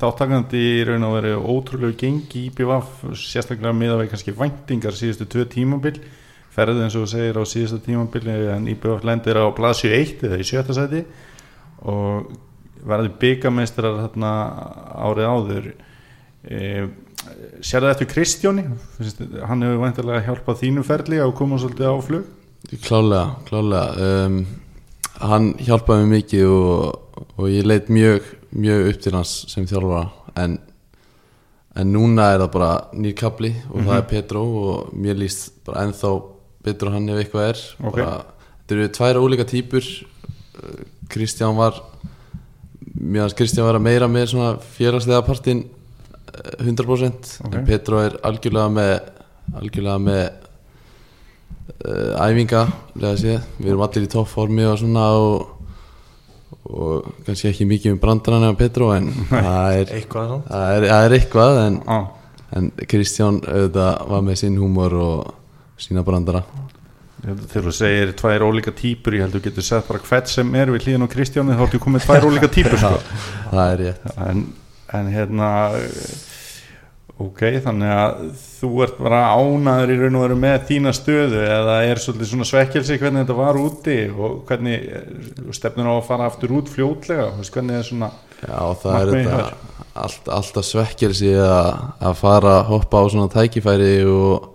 þáttakandi 0.00 0.56
í 0.56 0.84
raun 0.88 1.02
og 1.04 1.18
veru 1.18 1.32
ótrúlegu 1.44 1.96
gengi 2.00 2.46
í 2.46 2.52
BVF 2.56 3.02
sérstaklega 3.20 3.74
miða 3.76 3.98
við 4.00 4.14
kannski 4.14 4.32
væntingar 4.38 4.96
síðustu 4.96 5.26
tvö 5.28 5.44
tímabil 5.52 5.98
ferðið 6.54 6.84
eins 6.86 6.96
og 6.98 7.08
segir 7.10 7.38
á 7.38 7.44
síðustu 7.48 7.80
tímabili 7.84 8.34
en 8.54 8.68
IBF 8.72 9.06
lendir 9.06 9.40
á 9.40 9.46
blaðsju 9.54 9.92
1 9.94 10.26
eða 10.28 10.40
í 10.40 10.46
sjötta 10.46 10.76
sæti 10.76 11.04
og 11.84 12.30
verði 12.84 13.14
byggameistrar 13.20 14.00
þarna 14.02 14.32
árið 15.08 15.30
áður. 15.30 15.70
E, 16.44 16.58
sér 17.64 17.86
það 17.86 17.92
eftir 17.94 18.10
Kristjóni 18.10 18.66
hann 19.48 19.64
hefur 19.64 19.80
væntilega 19.80 20.26
hjálpað 20.26 20.60
þínu 20.60 20.84
ferli 20.84 21.22
að 21.24 21.36
koma 21.38 21.60
svolítið 21.60 21.88
á 21.90 21.96
flug? 22.04 22.28
Klálega, 22.84 23.24
klálega. 23.48 24.12
Um, 24.24 24.44
Hann 25.22 25.52
hjálpaði 25.62 26.06
mér 26.08 26.10
mikið 26.18 26.48
og, 26.50 27.26
og 27.38 27.46
ég 27.46 27.66
leit 27.66 27.90
mjög, 27.92 28.24
mjög 28.50 28.88
upp 28.90 29.02
til 29.04 29.12
hans 29.14 29.34
sem 29.50 29.66
þjálfara. 29.70 30.08
En, 30.42 30.56
en 31.78 31.92
núna 31.94 32.32
er 32.32 32.42
það 32.42 32.50
bara 32.56 32.70
nýr 32.98 33.14
kapli 33.18 33.52
og 33.70 33.84
það 33.84 33.98
er 34.00 34.08
Petro 34.10 34.42
og 34.64 34.96
mér 34.98 35.20
líst 35.20 35.52
bara 35.66 35.84
ennþá 35.86 36.10
betur 36.64 36.90
hann 36.94 37.08
ef 37.12 37.22
eitthvað 37.24 37.48
er. 37.52 37.62
Ok. 37.84 37.96
bara, 38.00 38.24
Þetta 38.64 38.74
eru 38.78 38.88
tvær 38.98 39.22
ólíka 39.24 39.44
típur 39.50 39.84
Uh, 40.54 40.84
Kristján 41.10 41.56
var 41.58 41.80
mér 42.94 43.24
hans 43.24 43.34
Kristján 43.34 43.66
var 43.66 43.74
að 43.74 43.82
meira 43.88 44.06
með 44.06 44.28
svona 44.30 44.52
félagslega 44.76 45.24
partinn 45.26 45.64
uh, 45.66 46.62
100% 46.62 47.32
Ok. 47.48 47.56
en 47.58 47.66
Petro 47.66 47.98
er 47.98 48.14
algjörlega 48.22 48.70
með 48.70 48.92
algjörlega 49.58 49.98
með 50.04 50.22
uh, 51.82 52.22
æfinga 52.22 52.62
við 52.94 53.66
erum 53.72 53.82
allir 53.88 54.06
í 54.06 54.10
toppformi 54.14 54.66
og 54.70 54.78
svona 54.80 55.04
og, 55.18 55.50
og 56.70 57.10
kannski 57.26 57.50
ekki 57.50 57.66
mikið 57.74 57.96
um 57.96 58.00
brandarana 58.06 58.52
af 58.54 58.58
Petro 58.62 58.92
en 58.94 59.10
það 59.34 59.80
er, 59.82 59.94
eitthvað 59.98 60.36
það 60.46 60.68
er, 60.78 60.88
það 60.94 61.08
er 61.10 61.16
eitthvað 61.18 61.62
en, 61.66 61.80
á, 61.90 61.98
en 62.60 62.70
Kristján 62.94 63.42
auðvitað 63.42 64.06
var 64.14 64.28
með 64.30 64.40
sinn 64.44 64.60
húmor 64.62 64.96
og 65.02 65.34
sína 65.80 66.04
brandara. 66.06 66.44
Þegar 67.24 67.70
þú 67.70 67.72
segir 67.72 68.12
tvær 68.18 68.44
ólíka 68.44 68.74
típur 68.76 69.16
ég 69.16 69.24
held 69.24 69.38
þú 69.38 69.44
getur 69.46 69.64
sett 69.64 69.88
bara 69.88 70.02
hvert 70.04 70.28
sem 70.28 70.50
er 70.60 70.72
við 70.74 70.88
hlýðan 70.88 71.08
á 71.08 71.12
Kristjáni 71.14 71.56
þá 71.56 71.64
ertu 71.68 71.80
komið 71.80 72.04
tvær 72.04 72.28
ólíka 72.28 72.52
típur 72.52 72.78
sko. 72.82 73.00
það 73.48 73.64
er 73.64 73.82
rétt. 73.84 74.06
En, 74.26 74.46
en 74.98 75.10
hérna 75.14 75.50
ok, 77.22 77.42
þannig 77.62 77.92
að 77.94 78.22
þú 78.42 78.70
ert 78.84 78.96
bara 78.98 79.20
ánaður 79.38 79.92
í 79.94 79.98
raun 80.00 80.18
og 80.18 80.24
veru 80.24 80.38
með 80.42 80.64
þína 80.70 80.92
stöðu 80.96 81.42
eða 81.46 81.76
er 81.86 82.00
svolítið 82.02 82.30
svona 82.32 82.48
svekkelsi 82.48 82.98
hvernig 82.98 83.22
þetta 83.22 83.36
var 83.38 83.58
úti 83.60 83.98
og 84.10 84.40
hvernig 84.48 84.88
eh, 84.98 85.04
stefnir 85.54 85.90
á 85.90 85.94
að 85.94 86.06
fara 86.08 86.26
aftur 86.30 86.56
út 86.58 86.72
fljótlega 86.72 87.28
hvernig 87.44 87.78
er 87.78 87.86
svona 87.86 88.10
Já, 88.44 88.58
það 88.82 88.96
er 88.98 89.12
þetta. 89.14 89.76
allt, 89.94 90.32
alltaf 90.38 90.66
svekkjelsi 90.68 91.30
að, 91.38 91.70
að 92.10 92.18
fara 92.18 92.56
að 92.58 92.66
hoppa 92.72 93.00
á 93.00 93.04
svona 93.14 93.30
tækifæri 93.32 93.94
og, 94.10 94.50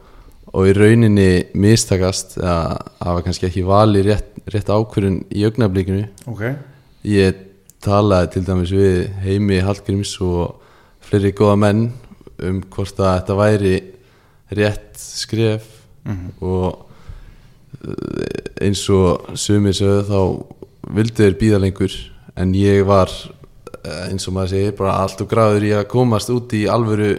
og 0.53 0.65
í 0.69 0.73
rauninni 0.73 1.29
mistakast 1.53 2.37
að 2.41 2.77
hafa 3.05 3.21
kannski 3.25 3.47
ekki 3.49 3.63
vali 3.67 4.01
rétt, 4.07 4.31
rétt 4.49 4.69
ákvörun 4.73 5.21
í 5.29 5.43
augnablikinu 5.45 6.07
ok, 6.27 6.43
Ég 7.05 7.35
talaði 7.79 8.33
til 8.33 8.41
dæmis 8.49 8.71
við 8.75 8.95
Heimi 9.23 9.61
Hallgríms 9.63 10.17
og 10.25 10.57
fleiri 11.07 11.31
góða 11.37 11.55
menn 11.61 11.85
um 12.43 12.61
hvort 12.73 12.97
að 12.99 13.13
þetta 13.21 13.37
væri 13.39 13.75
rétt 14.57 14.97
skref 14.99 15.75
Mhm. 16.09 16.29
og 16.41 16.85
eh, 17.85 18.65
eins 18.65 18.81
og 18.89 19.35
sumir 19.37 19.75
sögðu 19.77 20.03
þá 20.07 20.21
vildu 20.95 21.17
þeir 21.23 21.35
býða 21.39 21.59
lengur 21.61 21.95
en 22.39 22.53
ég 22.55 22.85
var 22.87 23.11
eh, 23.83 24.07
eins 24.09 24.27
og 24.27 24.33
maður 24.37 24.53
segir 24.55 24.77
bara 24.79 24.95
allt 25.03 25.21
og 25.21 25.29
gráður 25.31 25.67
í 25.67 25.73
að 25.75 25.87
komast 25.91 26.31
út 26.33 26.55
í 26.57 26.63
alvöru 26.71 27.11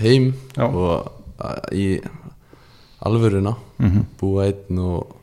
heim 0.00 0.30
Já. 0.56 0.66
og 0.70 1.10
eh, 1.42 1.60
í 1.74 1.86
alvöruna 3.04 3.54
Mhm. 3.78 4.04
búa 4.20 4.44
einn 4.48 4.78
og, 4.78 5.16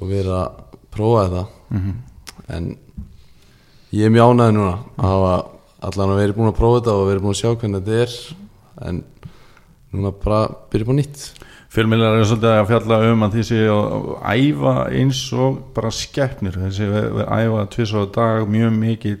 og 0.00 0.08
vera 0.08 0.38
að 0.46 0.50
prófa 0.94 1.24
þetta 1.28 1.46
Mhm. 1.70 1.92
en 2.48 2.76
ég 3.92 4.06
er 4.06 4.10
mjög 4.10 4.30
ánægði 4.34 4.52
núna 4.56 4.78
að 4.98 5.10
hafa 5.10 5.48
allan 5.82 6.10
að 6.10 6.16
vera 6.22 6.32
búin 6.32 6.52
að 6.52 6.56
prófa 6.60 6.80
þetta 6.80 6.94
og 6.96 7.06
vera 7.08 7.20
búin 7.20 7.34
að 7.34 7.40
sjá 7.42 7.56
hvernig 7.56 7.82
þetta 7.84 8.02
er 8.02 8.88
en 8.88 9.04
núna 9.94 10.12
bara 10.24 10.48
byrja 10.70 10.86
på 10.86 10.96
nýtt 10.96 11.30
Fjölmiðlar 11.76 12.14
eru 12.16 12.24
svolítið 12.24 12.52
að 12.56 12.68
fjalla 12.70 13.12
um 13.12 13.22
að 13.26 13.32
því 13.34 13.42
séu 13.44 13.72
að 13.76 14.04
æfa 14.32 14.74
eins 14.96 15.32
og 15.36 15.58
bara 15.74 15.90
skeppnir 15.90 16.54
þessi 16.56 16.86
við 16.88 17.18
æfa 17.28 17.66
tvís 17.74 17.92
á 17.92 18.00
dag 18.14 18.46
mjög 18.48 18.72
mikill 18.78 19.18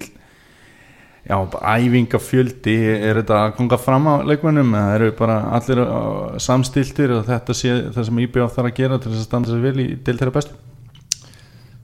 já, 1.26 1.36
æfingafjöldi 1.76 2.76
er 2.94 3.20
þetta 3.20 3.40
að 3.42 3.54
konga 3.58 3.78
fram 3.82 4.06
á 4.06 4.14
leikmönnum 4.26 4.74
eða 4.78 4.96
eru 4.98 5.12
bara 5.18 5.38
allir 5.56 5.82
uh, 5.82 6.36
samstiltir 6.42 7.14
og 7.16 7.24
þetta 7.26 7.56
sé 7.56 7.76
það 7.94 8.08
sem 8.08 8.20
IBF 8.26 8.54
þarf 8.54 8.70
að 8.70 8.76
gera 8.80 8.98
til 9.00 9.12
þess 9.12 9.24
að 9.24 9.28
standa 9.30 9.52
sér 9.52 9.64
vel 9.64 9.82
í 9.82 9.88
þeirra 10.06 10.34
bestu? 10.36 10.58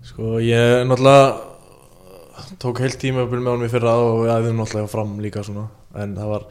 Sko 0.07 0.37
ég 0.43 0.85
náttúrulega 0.87 2.53
tók 2.63 2.83
heilt 2.83 2.99
tíma 3.01 3.25
með 3.27 3.49
honum 3.49 3.67
í 3.67 3.73
fyrra 3.73 3.95
og 3.99 4.25
við 4.25 4.35
æfðum 4.37 4.61
náttúrulega 4.61 4.93
fram 4.93 5.15
líka 5.25 5.45
svona 5.47 5.69
en 5.99 6.15
það 6.17 6.33
var, 6.33 6.45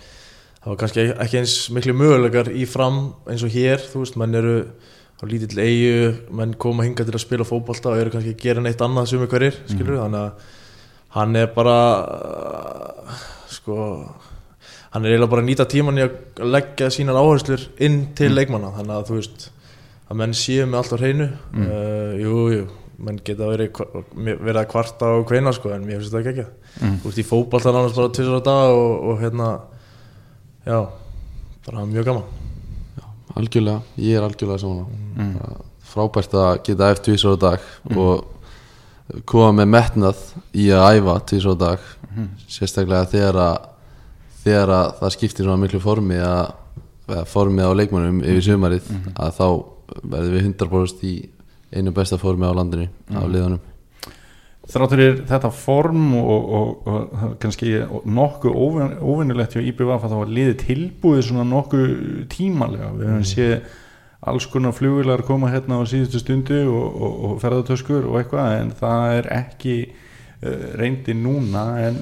það 0.62 0.72
var 0.72 0.80
kannski 0.84 1.06
ekki 1.26 1.42
eins 1.42 1.58
miklu 1.76 1.96
möguleikar 1.98 2.52
í 2.52 2.66
fram 2.70 3.04
eins 3.30 3.46
og 3.46 3.54
hér, 3.54 3.84
þú 3.92 4.04
veist, 4.04 4.18
menn 4.20 4.40
eru 4.40 4.56
á 5.22 5.24
lítill 5.30 5.62
eigu, 5.62 6.16
menn 6.34 6.56
koma 6.60 6.88
hinga 6.88 7.06
til 7.06 7.14
að 7.14 7.24
spila 7.24 7.48
fótbolta 7.48 7.94
og 7.94 8.02
eru 8.02 8.14
kannski 8.14 8.34
að 8.34 8.42
gera 8.42 8.64
neitt 8.66 8.82
annað 8.82 9.12
sem 9.12 9.22
við 9.22 9.36
hverjir, 9.36 9.60
skilur 9.70 9.96
við, 9.96 10.04
þannig 10.04 10.26
að 10.26 10.58
hann 11.16 11.36
er 11.36 11.48
bara 11.56 11.78
sko 13.52 13.78
hann 14.92 15.06
er 15.06 15.14
eiginlega 15.14 15.32
bara 15.32 15.44
að 15.44 15.50
nýta 15.50 15.66
tíman 15.72 16.00
í 16.00 16.04
að 16.06 16.44
leggja 16.52 16.90
sínar 16.92 17.20
áherslur 17.22 17.64
inn 17.84 18.02
til 18.18 18.32
leikmanna. 18.36 18.74
Þannig 18.76 18.96
að 18.98 19.10
þú 19.10 19.18
veist 19.20 19.46
að 20.12 20.20
menn 20.20 20.34
séu 20.36 20.66
með 20.68 20.80
allt 20.82 20.96
á 20.96 20.98
hreinu. 21.00 21.28
Uh, 21.56 22.14
jú, 22.20 22.34
jú, 22.52 22.66
menn 23.02 23.22
geta 23.26 23.48
verið, 23.48 23.80
verið 24.20 24.60
að 24.62 24.68
kvarta 24.74 25.14
og 25.18 25.24
kveina 25.30 25.54
sko 25.56 25.72
en 25.76 25.86
mér 25.88 26.02
finnst 26.02 26.14
þetta 26.16 26.24
ekki 26.34 26.40
ekki 26.46 26.58
Mm. 26.72 26.94
Þú 27.04 27.10
veist 27.10 27.18
í 27.20 27.24
fótbolta 27.28 27.72
nánast 27.76 27.98
bara 28.00 28.10
tvisar 28.16 28.38
á 28.40 28.44
dag 28.48 28.70
og, 28.72 28.92
og 29.12 29.18
hérna 29.20 29.48
já, 30.64 30.78
bara 31.66 31.82
mjög 31.84 32.06
gaman. 32.08 32.30
Algjörlega, 33.36 33.82
ég 34.00 34.16
er 34.16 34.24
algjörlega 34.24 34.62
saman 34.64 34.86
Mm. 35.18 35.34
frábært 35.92 36.32
að 36.40 36.62
geta 36.64 36.88
æft 36.94 37.04
tvísar 37.10 37.36
á 37.36 37.40
dag 37.44 37.60
og 37.98 38.24
koma 39.26 39.52
með 39.62 39.72
metnað 39.76 40.24
í 40.58 40.70
að 40.76 40.98
æfa 41.00 41.18
tvísar 41.32 41.58
á 41.58 41.64
dag. 41.66 41.92
Sérstaklega 42.52 43.10
þegar 43.12 43.42
að 43.46 43.70
þegar 44.42 44.74
að 44.74 44.94
það 45.00 45.14
skiptir 45.16 45.46
svona 45.46 45.62
miklu 45.62 45.82
formi 45.84 46.18
að 46.22 47.26
formið 47.30 47.68
á 47.68 47.78
leikmannum 47.78 48.22
yfir 48.24 48.46
sumarið 48.46 48.88
að 49.20 49.36
þá 49.38 49.48
verðum 50.02 50.36
við 50.36 50.48
100% 50.48 51.04
í 51.08 51.16
einu 51.72 51.94
besta 51.96 52.20
formi 52.20 52.48
á 52.48 52.56
landinu 52.56 52.88
á 53.12 53.24
liðunum. 53.28 53.62
Þráttur 54.72 55.24
þetta 55.28 55.50
form 55.52 56.12
og, 56.16 56.50
og, 56.58 56.68
og, 56.88 57.22
kannski 57.42 57.74
nokkuð 58.08 58.56
óven, 58.56 58.94
óvinnulegt 59.02 59.56
hjá 59.58 59.64
IBVF 59.66 60.06
að 60.06 60.12
það 60.14 60.22
var 60.22 60.34
liðið 60.38 60.58
tilbúið 60.62 61.24
svona 61.28 61.46
nokkuð 61.50 61.88
tímalega. 62.32 62.92
Við 62.96 63.10
höfum 63.10 63.26
séð 63.28 63.56
alls 64.22 64.46
konar 64.54 64.74
flugular 64.78 65.24
koma 65.26 65.50
hérna 65.50 65.80
á 65.82 65.84
síðustu 65.90 66.20
stundu 66.22 66.62
og, 66.70 66.88
og, 67.02 67.14
og 67.32 67.38
ferðartöskur 67.42 68.06
og 68.06 68.20
eitthvað 68.22 68.58
en 68.62 68.74
það 68.78 69.14
er 69.20 69.30
ekki 69.42 69.76
uh, 69.90 70.66
reyndi 70.78 71.16
núna 71.18 71.64
en 71.88 72.02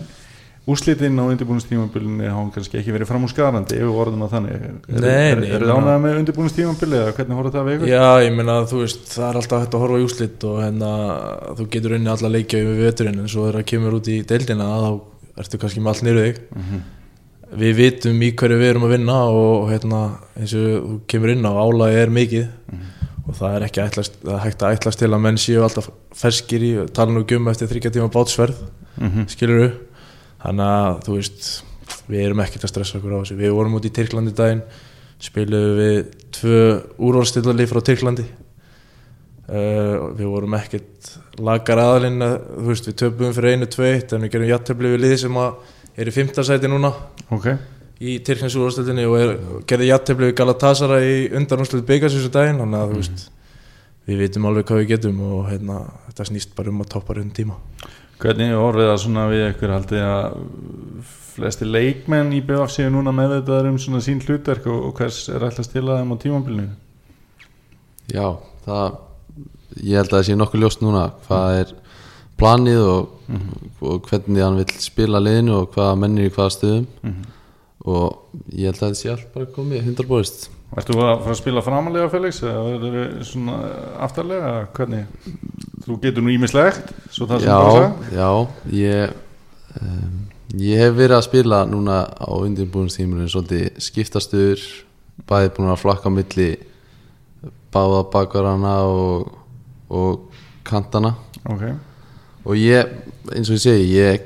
úslitinn 0.69 1.15
á 1.17 1.23
undirbúinustímabilinu 1.25 2.27
hafa 2.29 2.51
kannski 2.59 2.77
ekki 2.77 2.91
verið 2.93 3.09
fram 3.09 3.23
úr 3.25 3.31
skarandi 3.31 3.79
ef 3.79 3.87
við 3.87 4.01
orðum 4.03 4.25
að 4.27 4.33
þannig 4.35 4.51
er, 4.59 4.75
er, 4.99 5.39
er, 5.47 5.63
það 5.63 5.71
ánægða 5.79 5.95
með 6.03 6.19
undirbúinustímabilið 6.19 6.99
eða 6.99 7.15
hvernig 7.17 7.39
voru 7.39 7.53
það 7.55 7.65
við 7.69 7.77
ykkur? 7.79 7.89
Já, 7.95 8.03
ég 8.27 8.35
meina 8.37 8.57
þú 8.69 8.81
veist, 8.83 9.07
það 9.15 9.25
er 9.31 9.39
alltaf 9.41 9.63
hægt 9.63 9.77
að 9.79 9.83
horfa 9.85 9.97
í 10.03 10.05
úslit 10.05 10.45
og 10.51 10.59
hérna 10.61 10.91
þú 11.57 11.67
getur 11.73 11.95
unni 11.97 12.11
alla 12.13 12.31
leikja 12.35 12.61
yfir 12.61 12.83
veturinn 12.83 13.23
en 13.23 13.31
svo 13.33 13.47
þegar 13.47 13.57
það 13.63 13.67
kemur 13.73 13.97
út 13.97 14.11
í 14.13 14.19
deildina 14.29 14.69
þá 14.75 14.89
ertu 15.41 15.61
kannski 15.63 15.81
með 15.87 15.93
allt 15.95 16.05
nýru 16.09 16.27
þig 16.27 16.41
Mhm. 16.59 16.85
Við 17.49 17.73
vitum 17.79 18.19
í 18.21 18.29
hverju 18.37 18.57
við 18.59 18.69
erum 18.69 18.83
að 18.85 18.91
vinna 18.93 19.15
og 19.33 19.69
hérna 19.71 19.99
eins 20.37 20.51
og 20.53 20.65
þú 20.69 20.97
kemur 21.09 21.31
inn 21.33 21.47
á 21.49 21.51
álagi 21.57 21.95
er 22.03 22.11
mikið. 22.13 22.47
Og 23.29 23.37
það 23.37 23.55
er 23.55 23.65
ekki 23.67 23.81
ætlast, 23.83 24.19
það 24.25 24.39
hægt 24.43 24.63
að 24.65 24.75
ætlast 24.77 24.99
til 25.01 25.09
að 25.13 25.21
menn 25.21 25.37
séu 25.41 25.63
alltaf 25.65 25.89
ferskir 26.17 26.63
í 26.65 26.69
tala 26.93 27.13
nú 27.13 27.23
gumma 27.29 27.51
eftir 27.53 27.69
þryggja 27.69 27.91
tíma 27.97 28.09
bátsverð 28.13 28.57
Mhm. 28.99 29.27
skilur 29.31 29.59
þú 29.61 29.67
þannig 30.43 30.65
að 30.67 30.97
þú 31.05 31.13
veist 31.15 31.45
við 32.09 32.23
erum 32.25 32.41
ekkert 32.43 32.63
að 32.65 32.71
stressa 32.73 32.97
okkur 32.97 33.13
á 33.15 33.19
þessu. 33.21 33.37
Við 33.39 33.53
vorum 33.55 33.75
út 33.77 33.85
í 33.85 33.91
Tyrklandi 33.95 34.33
daginn 34.35 34.61
spiluðum 35.19 35.77
við 35.79 35.99
tvö 36.35 36.59
úrvalstillali 36.99 37.67
frá 37.69 37.79
Tyrklandi. 37.85 38.25
Uh, 39.49 40.13
við 40.13 40.27
vorum 40.29 40.53
ekkert 40.53 41.07
lagar 41.41 41.79
aðalinn 41.81 42.21
að, 42.21 42.35
veist 42.67 42.85
við 42.85 42.97
töpum 43.01 43.31
fyrir 43.33 43.55
einu 43.57 43.65
tveitt 43.65 44.11
en 44.13 44.21
við 44.21 44.33
gerum 44.35 44.49
jættefli 44.51 44.91
við 44.93 45.01
lið 45.01 45.15
sem 45.23 45.39
að 45.41 45.55
er 45.97 46.09
í 46.09 46.13
fimmtasæti 46.13 46.69
núna. 46.71 46.91
Ok, 47.33 47.49
í 47.99 48.19
Tyrklands 48.25 48.57
úrvalstillinu 48.59 49.07
og 49.09 49.17
er, 49.19 49.33
gerði 49.69 49.89
jættefli 49.91 50.29
við 50.29 50.37
Galatasaray 50.39 51.09
í 51.09 51.19
undanúrslut 51.39 51.87
byggas 51.87 52.15
þessu 52.15 52.31
daginn 52.33 52.61
þannig 52.63 52.81
að 52.81 52.93
þú 52.93 53.01
veist 53.01 53.25
við 54.09 54.21
vitum 54.23 54.47
alveg 54.49 54.67
hvað 54.69 54.81
við 54.81 54.91
getum 54.93 55.23
og 55.27 55.49
hérna, 55.49 55.81
þetta 56.07 56.27
snýst 56.29 56.53
bara 56.57 56.71
um 56.73 56.83
að 56.83 56.91
toppa 56.95 57.17
raun 57.17 57.33
tíma. 57.35 57.57
Hvernig 58.19 58.51
er 58.51 58.59
orðið 58.59 58.89
það 58.89 59.01
svona 59.03 59.25
við 59.31 59.43
ykkur 59.47 59.73
haldið 59.75 60.05
að 60.05 60.39
flesti 61.39 61.67
leikmenn 61.67 62.33
í 62.35 62.41
BF 62.43 62.73
séu 62.73 62.89
núna 62.91 63.13
meðvitaðar 63.15 63.69
um 63.69 63.77
svona 63.79 64.01
sín 64.03 64.19
hlutverk 64.23 64.65
og, 64.67 64.89
og 64.89 64.97
hvers 64.97 65.21
er 65.31 65.45
alltaf 65.45 65.67
stilað 65.67 66.01
þeim 66.01 66.11
á 66.11 66.17
tímambilinu? 66.23 66.73
Já, 68.09 68.25
það 68.65 68.97
ég 69.77 69.99
held 69.99 70.09
að 70.09 70.17
það 70.17 70.25
sé 70.27 70.37
nokkuð 70.39 70.63
ljóst 70.63 70.83
núna 70.83 71.05
hvað 71.27 71.59
er 71.61 71.73
planið 72.39 72.79
og, 72.83 73.33
og 73.85 74.07
hvernig 74.09 74.45
hann 74.45 74.59
vil 74.61 74.79
spila 74.83 75.21
liðinu 75.23 75.57
og 75.61 75.75
hvaða 75.75 75.97
mennir 76.03 76.29
í 76.29 76.33
hvaða 76.33 76.55
stöðum 76.55 76.87
og 77.89 78.39
ég 78.51 78.69
held 78.69 78.79
að 78.79 78.85
það 78.85 78.97
sé 78.99 79.11
allt 79.13 79.29
bara 79.35 79.51
komið 79.55 79.85
100 79.85 80.09
búist 80.09 80.49
Ertu 80.77 80.93
að 81.01 81.23
fara 81.23 81.33
að 81.33 81.39
spila 81.39 81.61
framalega 81.65 82.09
Felix 82.13 82.43
eða 82.45 82.59
verður 82.67 82.97
þið 82.97 83.21
svona 83.25 83.53
aftarlega? 84.05 84.49
Hvernig? 84.77 85.31
Þú 85.81 85.95
getur 86.03 86.21
nú 86.21 86.29
ímislegt, 86.29 86.91
svo 87.09 87.25
það 87.29 87.45
sem 87.45 87.49
bara 87.49 87.87
Já, 88.13 88.19
já, 88.19 88.29
ég 88.77 89.15
um, 89.81 90.19
ég 90.61 90.83
hef 90.83 90.93
verið 90.99 91.15
að 91.17 91.25
spila 91.25 91.63
núna 91.69 92.03
á 92.05 92.29
undirbúinstímurinn 92.37 93.31
svolítið 93.33 93.81
skiptastur 93.81 94.61
bæði 95.29 95.55
búin 95.57 95.73
að 95.73 95.81
flakka 95.81 96.13
milli 96.13 96.51
báða 97.73 98.03
bakvarana 98.13 98.75
og, 98.89 99.33
og 99.89 100.41
kantana 100.67 101.15
Ok, 101.49 101.65
og 102.49 102.57
ég, 102.59 102.93
eins 103.35 103.49
og 103.51 103.57
ég 103.57 103.63
segi 103.63 103.89
ég, 103.93 104.25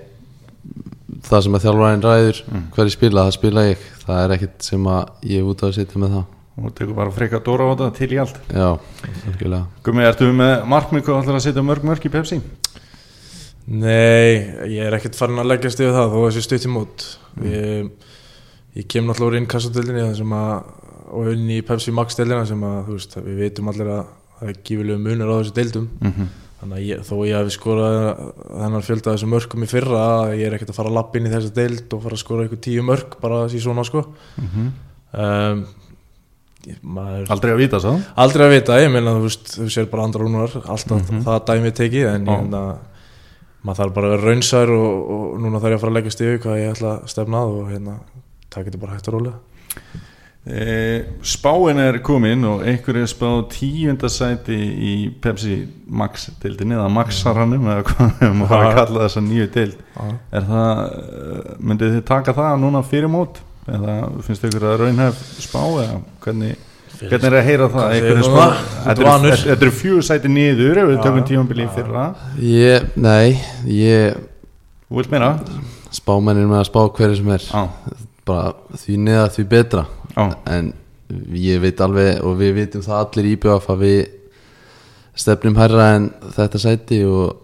það 1.28 1.46
sem 1.46 1.58
að 1.58 1.66
þjálfræðin 1.66 2.06
ræður 2.06 2.40
hverju 2.76 2.96
spila, 2.96 3.26
það 3.28 3.38
spila 3.38 3.66
ég. 3.68 3.90
Það 4.04 4.22
er 4.22 4.36
ekkert 4.38 4.68
sem 4.68 4.88
að 4.92 5.30
ég 5.30 5.42
er 5.44 5.50
út 5.52 5.64
á 5.64 5.66
að 5.70 5.76
setja 5.78 6.02
með 6.02 6.16
það. 6.18 6.26
Og 6.54 6.74
tekur 6.78 6.98
bara 6.98 7.14
freka 7.14 7.40
Dóra 7.42 7.66
á 7.66 7.72
þetta 7.74 7.88
til 7.98 8.10
í 8.14 8.20
allt. 8.22 8.36
já, 8.54 8.68
algjörlega. 9.30 9.64
Gumi, 9.86 10.04
ertu 10.06 10.30
með 10.38 10.54
markmið 10.70 11.06
hvað 11.08 11.22
ætlar 11.24 11.40
að 11.40 11.46
setja 11.48 11.66
mörg 11.66 11.88
mörg 11.88 12.06
í 12.06 12.14
Pepsi? 12.14 12.40
Nei, 13.74 14.44
ég 14.70 14.84
er 14.84 14.98
ekkert 14.98 15.18
farin 15.18 15.40
að 15.42 15.50
leggjast 15.54 15.82
yfir 15.82 15.96
það 15.96 16.14
þó 16.14 16.18
að 16.20 16.28
þessi 16.28 16.46
stutt 16.46 16.68
í 16.68 16.74
mót. 16.74 17.06
Ég, 17.48 17.90
ég 18.78 18.90
kem 18.92 19.08
náttúrulega 19.08 19.48
úr 20.14 20.34
að 20.38 20.82
og 21.14 21.30
inn 21.34 21.50
í 21.54 21.62
Pepsi 21.66 21.94
Max 21.94 22.18
deildina 22.18 22.46
sem 22.50 22.62
að 22.66 22.80
þú 22.88 22.98
veist, 22.98 23.18
við 23.26 23.42
vitum 23.44 23.70
allir 23.72 23.92
að 23.94 24.06
það 24.40 24.50
er 24.52 24.62
gífilegu 24.68 25.02
munur 25.02 25.30
á 25.30 25.36
þessu 25.40 25.56
deildum. 25.60 25.90
Mm 26.02 26.14
þannig 26.64 26.80
að 26.80 26.88
ég, 26.88 27.04
þó 27.04 27.14
ég 27.28 27.38
hef 27.38 27.54
skorað 27.54 27.98
þennan 28.48 28.86
fjölda 28.88 29.14
þessu 29.14 29.30
mörgum 29.34 29.66
í 29.66 29.70
fyrra 29.70 30.04
ég 30.32 30.48
er 30.48 30.56
ekkert 30.56 30.72
að 30.72 30.78
fara 30.80 30.92
að 30.92 30.98
lappa 30.98 31.20
inn 31.20 31.28
í 31.28 31.34
þessa 31.34 31.54
deild 31.58 31.96
og 31.96 32.04
fara 32.06 32.18
að 32.18 32.22
skora 32.24 32.46
eitthvað 32.46 32.62
tíu 32.64 32.86
mörg 32.88 33.18
bara 33.22 33.42
þessi 33.46 33.64
svona 33.66 33.86
sko. 33.88 34.04
Um, 35.14 35.66
ég, 36.66 36.80
maður 36.82 37.34
Aldrei 37.36 37.52
að 37.54 37.62
vita 37.66 37.82
svo? 37.84 37.94
aldrei 38.24 38.46
að 38.48 38.56
vita, 38.56 38.80
ég 38.82 38.90
meina 38.94 39.14
þú 39.18 39.28
veist 39.28 39.52
þú 39.58 39.68
sér 39.76 39.92
bara 39.92 40.08
andra 40.08 40.24
rúnar, 40.24 40.56
alltaf 40.64 41.12
það 41.28 41.44
dæmið 41.52 41.76
tekið 41.82 42.10
en 42.14 42.32
ég 42.32 42.48
meina 42.48 42.64
maður 43.64 43.80
þarf 43.82 43.94
bara 43.96 44.10
að 44.10 44.16
vera 44.16 44.32
raunsær 44.32 44.74
og, 44.76 45.12
og 45.16 45.28
núna 45.44 45.62
þarf 45.64 45.76
ég 45.76 45.78
að 45.78 45.84
fara 45.84 45.94
að 45.94 46.00
leggja 46.00 46.16
stíðu 46.18 46.40
hvað 46.44 46.58
ég 46.60 46.74
ætla 46.74 46.96
að 46.98 47.06
stefna 47.14 47.44
að 47.44 47.54
og 47.60 47.70
hérna, 47.72 48.00
það 48.56 48.66
getur 48.70 48.84
bara 48.84 48.98
hægt 48.98 49.12
að 49.12 49.16
rólega 49.20 49.38
E, 49.84 50.13
spáin 51.24 51.80
er 51.80 51.98
komin 52.04 52.44
og 52.50 52.66
einhver 52.68 52.98
er 53.00 53.08
spáð 53.08 53.46
tíundasæti 53.54 54.58
í 54.60 54.94
Pepsi 55.24 55.62
Max 55.88 56.26
deildinni 56.44 56.76
eða 56.76 56.90
Maxaranum 56.92 57.64
eða 57.72 57.86
hvað 57.88 58.12
við 58.20 58.34
maður 58.42 58.52
fara 58.52 58.68
að 58.68 58.76
kalla 58.82 59.06
þessa 59.06 59.24
nýju 59.24 59.48
deild. 59.56 59.78
Er 60.36 60.48
það, 60.50 60.84
eh, 60.84 61.56
myndið 61.64 61.96
þið 61.96 62.04
taka 62.12 62.36
það 62.42 62.60
núna 62.66 62.84
fyrir 62.84 63.12
mót? 63.14 63.40
Eða 63.72 63.96
finnst 64.28 64.44
þið 64.44 64.52
ykkur 64.52 64.68
að 64.74 64.78
raunhef 64.84 65.24
spá 65.46 65.60
eða 65.64 65.98
hvernig, 66.26 66.58
hvernig 67.00 67.28
er 67.32 67.38
að 67.40 67.48
heyra 67.48 67.70
það? 67.72 67.96
Er 67.96 68.22
það? 68.28 68.62
Þetta 68.90 69.08
vanur. 69.08 69.32
eru- 69.32 69.48
þetta 69.54 69.68
eru 69.70 69.76
fjögur 69.80 70.08
sæti 70.10 70.28
niður 70.36 70.78
ef 70.84 70.90
við 70.92 71.04
tökum 71.08 71.28
tímambili 71.32 71.64
í 71.70 71.74
fyrra. 71.78 72.06
Ég, 72.44 72.90
nei, 73.00 73.40
ég 73.72 74.18
þú 74.90 75.00
vilt 75.00 75.12
meira? 75.16 75.38
spámennir 75.94 76.48
með 76.52 76.60
að 76.66 76.68
spá 76.74 76.82
hverju 76.98 77.16
sem 77.22 77.30
er. 77.32 77.44
Á, 77.54 77.64
bara 78.26 78.54
því 78.76 78.98
neða 79.08 79.28
því 79.32 79.44
betra 79.52 79.86
á, 80.18 80.24
en 80.50 80.74
ég 81.38 81.62
veit 81.62 81.82
alveg 81.84 82.22
og 82.26 82.38
við 82.40 82.54
vitum 82.58 82.84
það 82.86 83.00
allir 83.00 83.30
í 83.32 83.40
BF 83.42 83.72
að 83.74 83.84
við 83.84 84.02
stefnum 85.24 85.58
hærra 85.60 85.90
en 85.98 86.10
þetta 86.34 86.62
sæti 86.62 87.04
og 87.06 87.40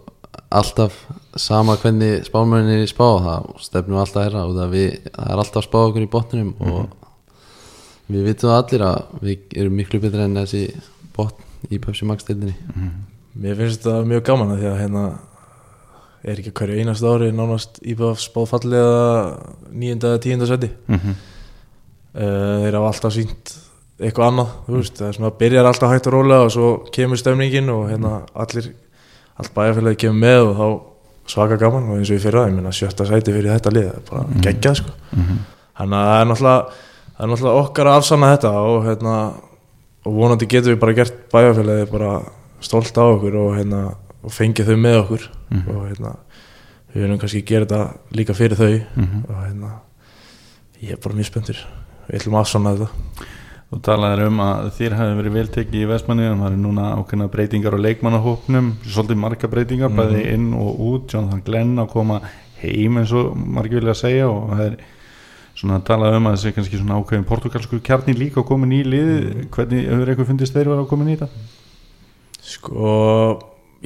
alltaf 0.50 0.96
sama 1.38 1.76
hvernig 1.78 2.24
spámennir 2.26 2.88
spá 2.90 3.06
það 3.22 3.50
stefnum 3.62 3.98
við 3.98 4.02
alltaf 4.04 4.26
hærra 4.26 4.46
og 4.48 4.56
það, 4.56 4.72
við, 4.74 4.88
það 5.14 5.30
er 5.30 5.44
alltaf 5.44 5.66
spá 5.66 5.78
okkur 5.82 6.06
í 6.06 6.10
botnum 6.10 6.50
og 6.66 6.96
við 8.10 8.26
vitum 8.26 8.50
það 8.50 8.58
allir 8.58 8.86
að 8.88 9.14
við 9.22 9.56
erum 9.62 9.78
miklu 9.78 10.02
betra 10.02 10.26
en 10.26 10.38
þessi 10.40 10.64
botn 11.14 11.70
í 11.70 11.78
Pepsi 11.82 12.06
Max 12.08 12.26
deildinni. 12.26 12.56
Mér 13.40 13.58
finnst 13.58 13.84
þetta 13.84 14.06
mjög 14.08 14.24
gaman 14.26 14.54
að 14.54 14.62
því 14.62 14.70
að 14.70 14.80
hérna 14.80 15.04
er 16.20 16.40
ekki 16.40 16.52
hverju 16.56 16.80
einast 16.82 17.06
ári 17.06 17.30
nánast 17.32 17.78
íbæð 17.86 18.18
spáð 18.20 18.48
fallega 18.50 18.94
nýjunda 19.72 20.10
eða 20.10 20.22
tíunda 20.24 20.48
seti 20.50 20.68
mhm, 20.90 21.14
uh, 21.14 21.29
þeir 22.14 22.76
hafa 22.78 22.90
alltaf 22.92 23.14
sínt 23.14 23.52
eitthvað 24.00 24.30
annað, 24.30 24.52
þú 24.66 24.76
veist, 24.78 24.94
það 24.96 25.08
er 25.10 25.16
svona 25.18 25.30
byrjar 25.42 25.66
alltaf 25.68 25.90
hægt 25.92 26.06
og 26.08 26.14
rólega 26.14 26.44
og 26.46 26.52
svo 26.54 26.68
kemur 26.94 27.20
stemningin 27.20 27.68
og 27.74 27.90
hérna 27.90 28.12
allir, 28.34 28.70
allt 29.36 29.52
bæjarfélagi 29.54 29.98
kemur 30.04 30.20
með 30.24 30.40
og 30.48 30.54
þá 30.56 30.66
svaka 31.30 31.58
gaman 31.60 31.90
og 31.92 31.98
eins 32.00 32.10
og 32.10 32.16
í 32.16 32.22
fyrra, 32.24 32.46
ég 32.48 32.54
meina 32.56 32.72
sjötta 32.74 33.04
sæti 33.06 33.34
fyrir 33.36 33.52
þetta 33.52 33.72
lið, 33.76 33.90
það 33.90 33.98
er 34.00 34.06
bara 34.10 34.40
geggjað 34.46 34.78
sko. 34.80 34.94
Mhm. 35.12 35.36
þannig 35.80 35.96
að 36.00 36.08
það 36.08 36.20
er 36.20 36.26
náttúrulega 36.30 36.64
það 37.16 37.24
er 37.24 37.30
náttúrulega 37.34 37.60
okkar 37.64 37.86
að 37.90 37.98
afsanna 38.00 38.30
þetta 38.36 38.50
og 38.70 38.84
hérna 38.88 39.14
og 40.06 40.14
vonandi 40.16 40.46
getum 40.48 40.72
við 40.74 40.80
bara 40.80 40.92
gert 40.96 41.14
bæjarfélagi 41.32 41.90
bara 41.92 42.10
stolt 42.60 42.96
á 42.96 43.04
okkur 43.04 43.36
og 43.36 43.54
hérna 43.58 43.82
og 44.24 44.32
fengið 44.32 44.66
þau 44.68 44.76
með 44.80 44.96
okkur. 45.04 45.22
Og 45.70 45.84
hérna 45.88 46.10
við 46.94 47.02
viljum 47.04 47.18
kannski 47.20 47.44
gera 47.46 47.64
þetta 47.64 47.94
líka 48.16 48.34
fyrir 48.34 48.56
þau 48.56 48.80
Mhm. 48.96 49.24
og 49.28 49.36
hérna 49.44 49.70
ég 50.82 50.92
er 50.92 50.96
bara 50.96 51.14
mjög 51.14 51.26
spenntur 51.30 51.56
við 52.10 52.18
ætlum 52.18 52.36
að 52.36 52.44
afsanna 52.44 52.74
þetta. 52.74 53.28
Þú 53.70 53.78
talaðir 53.86 54.24
um 54.26 54.40
að 54.42 54.68
þér 54.74 54.94
hefði 54.98 55.16
verið 55.20 55.34
veltekið 55.36 55.78
í 55.78 55.86
Vestmanniðum, 55.86 56.40
það 56.42 56.50
er 56.50 56.54
núna 56.58 56.86
ákveðna 56.98 57.26
breytingar 57.30 57.74
á 57.78 57.84
leikmannahópnum, 57.84 58.70
svolítið 58.82 59.18
marga 59.22 59.50
breytingar, 59.50 59.92
bæði 59.94 60.22
inn 60.32 60.48
og 60.58 60.80
út, 60.88 61.04
Jonathan 61.12 61.42
Glenn 61.46 61.76
að 61.78 61.92
koma 61.92 62.16
heim 62.58 62.96
eins 62.98 63.12
og 63.14 63.36
margir 63.38 63.78
vilja 63.78 63.94
að 63.94 64.00
segja 64.00 64.24
og 64.26 64.48
það 64.50 64.62
er 64.64 64.74
svona 65.60 65.76
að 65.78 65.84
tala 65.86 66.08
um 66.16 66.26
að 66.26 66.34
þessi 66.34 66.52
kannski 66.56 66.80
svona 66.80 66.96
ákveðin 66.98 67.28
portugalsku 67.28 67.78
kjarni 67.86 68.14
líka 68.16 68.42
komin 68.48 68.74
í 68.74 68.80
liðið, 68.88 69.28
hvernig 69.54 69.86
hefur 69.86 70.10
eitthvað 70.10 70.30
fundist 70.32 70.56
þeir 70.56 70.70
vera 70.72 70.86
komin 70.90 71.12
í 71.12 71.14
þetta? 71.20 71.44
Sko, 72.50 72.96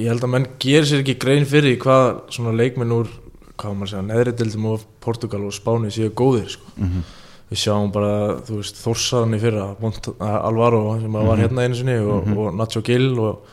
ég 0.01 0.09
held 0.09 0.25
að 0.25 0.33
menn 0.33 0.47
gerir 0.65 0.89
sér 0.89 1.03
ekki 1.03 1.17
grein 1.21 1.45
fyrir 1.45 1.77
hvað 1.83 2.07
svona 2.33 2.55
leikmenn 2.57 2.95
úr, 2.95 3.13
hvað 3.53 3.77
maður 3.77 3.93
segja, 3.93 4.07
neðri 4.09 4.33
dildum 4.41 4.67
og 4.71 4.89
Portugal 5.05 5.43
og 5.45 5.53
Spáni 5.53 5.93
séu 5.93 6.09
góðir 6.09 6.49
sko. 6.55 6.73
Mm 6.81 7.05
Við 7.51 7.59
sjáum 7.61 7.91
bara, 7.93 8.39
þú 8.41 8.55
veist, 8.57 8.79
Þórsaran 8.81 9.35
í 9.37 9.39
fyrra, 9.39 9.75
Mont 9.79 10.07
Alvaro 10.19 10.99
sem 10.99 11.11
var 11.13 11.37
Mhm. 11.37 11.43
hérna 11.43 11.65
einu 11.67 11.75
sinni 11.75 11.97
og, 12.01 12.25
Mhm. 12.25 12.37
og 12.37 12.53
Nacho 12.55 12.81
Gill 12.81 13.19
og, 13.19 13.45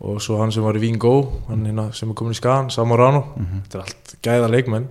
og 0.00 0.18
svo 0.20 0.36
hann 0.38 0.52
sem 0.52 0.62
var 0.62 0.74
í 0.74 0.80
Vín 0.80 0.98
Go, 0.98 1.32
hann 1.48 1.64
hérna 1.66 1.94
sem 1.94 2.10
er 2.10 2.14
komin 2.14 2.32
í 2.32 2.36
Skagan, 2.36 2.68
Samorano. 2.70 3.24
Mhm. 3.38 3.62
Þetta 3.68 3.74
er 3.74 3.80
allt 3.80 4.14
gæða 4.22 4.50
leikmenn 4.50 4.86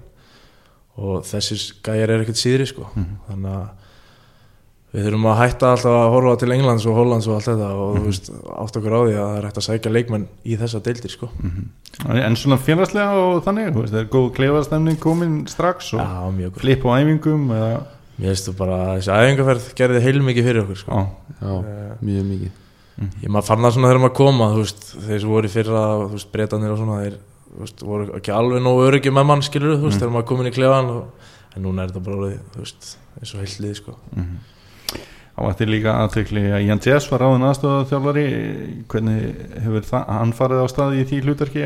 og 0.98 1.24
þessir 1.24 1.74
gæjar 1.83 2.10
er 2.10 2.24
ekkert 2.25 2.41
síðri 2.41 2.67
sko. 2.67 2.88
Mhm. 2.95 3.05
Þannig 3.29 3.51
að 3.55 3.69
við 4.93 5.05
þurfum 5.07 5.27
að 5.31 5.38
hætta 5.38 5.67
alltaf 5.71 5.86
að 5.86 6.12
horfa 6.12 6.39
til 6.39 6.51
Englands 6.51 6.86
og 6.86 6.95
Hollands 6.95 7.27
og 7.27 7.36
allt 7.36 7.45
þetta 7.45 7.69
og 7.71 7.95
þú 7.98 8.05
veist, 8.10 8.31
átt 8.33 8.75
okkur 8.75 8.91
á 8.91 9.01
því 9.05 9.13
að 9.15 9.29
það 9.29 9.38
er 9.38 9.45
hægt 9.48 9.57
að 9.62 9.67
sækja 9.69 9.91
leikmenn 9.93 10.27
í 10.45 10.57
þessa 10.57 10.81
deildir 10.81 11.10
sko. 11.12 11.29
En 12.10 12.36
svona 12.36 12.57
félagslega 12.57 13.13
og 13.13 13.43
þannig, 13.45 13.71
þú 13.74 13.81
veist, 13.86 13.93
það 13.93 14.01
er 14.01 14.05
góð 14.12 14.33
klefastemning 14.36 14.98
komin 15.00 15.48
strax 15.48 15.93
og 15.93 16.53
flip 16.57 16.81
á 16.83 16.98
æfingum 17.00 17.48
eða, 17.51 17.83
Mér 18.21 18.29
veist 18.35 18.45
þú 18.47 18.53
bara 18.59 18.75
að 18.85 18.91
þessi 18.99 19.13
æfingarferð 19.17 19.69
gerði 19.79 20.01
heilmikið 20.05 20.45
fyrir 20.47 20.61
okkur 20.63 20.77
sko. 20.83 20.91
á, 20.93 21.01
Já, 21.41 21.51
Eh, 21.65 21.93
mjög 22.05 22.25
mikið. 22.31 22.51
Ég 23.23 23.29
maður 23.33 23.47
fann 23.47 23.63
það 23.65 23.71
svona 23.73 23.87
þegar 23.89 24.01
maður 24.03 24.15
koma 24.19 24.47
þú 24.53 24.61
veist, 24.61 24.83
þeir 25.07 25.19
sem 25.23 25.29
voru 25.31 25.47
í 25.49 25.53
fyrra 25.55 25.81
þú 26.05 26.11
veist, 26.13 26.31
breytanir 26.31 26.71
og 26.75 26.77
svona 26.77 26.97
þeir 27.01 27.15
veist, 27.59 27.81
voru 27.81 28.07
ekki 28.19 28.31
alveg 28.35 28.61
nógu 28.61 28.83
öryggi 28.91 29.11
með 29.15 29.25
mann 29.25 29.41
skilur 29.41 29.77
þú 29.79 29.87
veist, 29.89 29.97
þegar 29.99 30.13
maður 30.13 30.27
komin 30.29 30.51
í 30.51 30.53
klefan 30.53 30.91
og, 30.93 31.29
en 31.55 31.63
núna 31.65 31.81
er 31.83 31.89
þetta 31.89 32.03
bara 32.05 32.17
orðið, 32.21 32.39
þú 32.53 32.61
veist, 32.61 32.91
eins 33.19 33.33
og 33.33 33.39
heilt 33.41 33.59
lið 33.65 33.75
sko. 33.81 33.95
Á 35.31 35.41
þetta 35.47 35.65
líka 35.71 35.93
aðtökli 36.03 36.43
að 36.53 36.65
Jan 36.67 36.81
Jess 36.85 37.09
var 37.09 37.23
ráðin 37.23 37.47
aðstofað 37.47 37.89
þjálfari 37.89 38.25
hvernig 38.91 39.21
hefur 39.63 39.81
það, 39.87 40.05
hann 40.19 40.33
farið 40.37 40.61
á 40.61 40.67
staði 40.69 41.01
í 41.01 41.07
því 41.09 41.21
hlutverki 41.25 41.63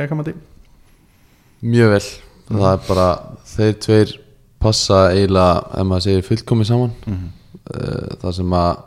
passa 4.62 5.10
eiginlega 5.14 5.80
ef 5.80 5.88
maður 5.90 6.06
segir 6.08 6.30
fullkomi 6.30 6.68
saman. 6.68 6.94
Mm 7.06 7.26
uh, 7.74 8.18
þar 8.22 8.36
sem 8.40 8.56
að 8.58 8.84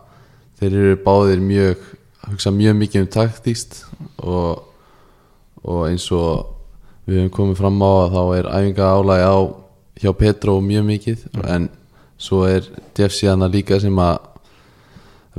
þeir 0.59 0.77
eru 0.83 1.01
báðir 1.05 1.43
mjög 1.43 1.89
hugsa 2.29 2.53
mjög 2.53 2.79
mikið 2.83 3.05
um 3.05 3.11
taktíst 3.15 3.83
og, 4.21 4.65
og 5.63 5.83
eins 5.89 6.09
og 6.15 6.55
við 7.09 7.23
höfum 7.23 7.35
komið 7.39 7.61
fram 7.63 7.79
á 7.81 7.91
að 7.91 8.17
þá 8.17 8.23
er 8.39 8.51
æfinga 8.59 8.89
álægi 8.99 9.29
á 9.29 9.39
hjá 9.99 10.11
Petro 10.19 10.57
mjög 10.63 10.89
mikið 10.89 11.27
en 11.47 11.69
svo 12.19 12.43
er 12.47 12.67
Jeff 12.99 13.15
síðan 13.15 13.47
líka 13.51 13.79
sem 13.81 14.03
að 14.03 14.19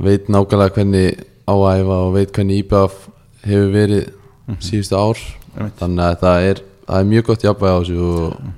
veit 0.00 0.30
nákvæmlega 0.32 0.74
hvernig 0.76 1.20
áæfa 1.44 2.00
og 2.06 2.14
veit 2.16 2.32
hvernig 2.32 2.64
IBF 2.64 2.96
hefur 3.44 3.70
verið 3.74 4.08
síðustu 4.64 4.96
ár. 4.96 5.20
Þannig 5.78 6.04
að 6.06 6.16
það 6.22 6.46
er, 6.48 6.60
það 6.86 7.02
er 7.02 7.08
mjög 7.10 7.26
gott 7.28 7.44
jafnvæg 7.44 7.74
á 7.74 7.78
þessu 7.80 8.08
og, 8.08 8.50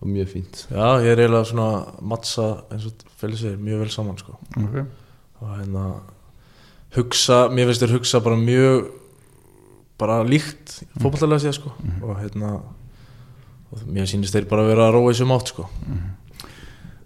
og 0.00 0.08
mjög 0.08 0.32
fínt 0.32 0.64
Já, 0.70 0.86
ég 1.04 1.12
er 1.12 1.20
eiginlega 1.24 1.44
svona 1.50 1.68
mattsa 2.00 2.48
eins 2.72 2.86
og 2.88 3.04
félagi 3.20 3.42
segir 3.44 3.60
mjög 3.60 3.84
vel 3.84 3.92
saman 3.92 4.18
sko. 4.18 4.38
Okay. 4.56 4.84
og 5.40 5.52
hérna 5.58 5.84
hugsa, 6.96 7.48
mér 7.52 7.70
finnst 7.70 7.84
þér 7.84 7.96
hugsa 7.98 8.20
bara 8.24 8.36
mjög 8.40 8.90
bara 10.00 10.22
líkt 10.24 10.80
fótballtalega 10.96 11.44
séð 11.44 11.58
sko. 11.58 11.74
og 12.02 12.16
hérna 12.20 12.60
og 13.70 13.84
mér 13.86 14.08
sýnist 14.08 14.34
þeir 14.34 14.48
bara 14.50 14.66
vera 14.66 14.88
að 14.88 14.96
róa 14.96 15.12
í 15.12 15.18
sem 15.20 15.30
átt 15.30 15.52
sko. 15.52 15.68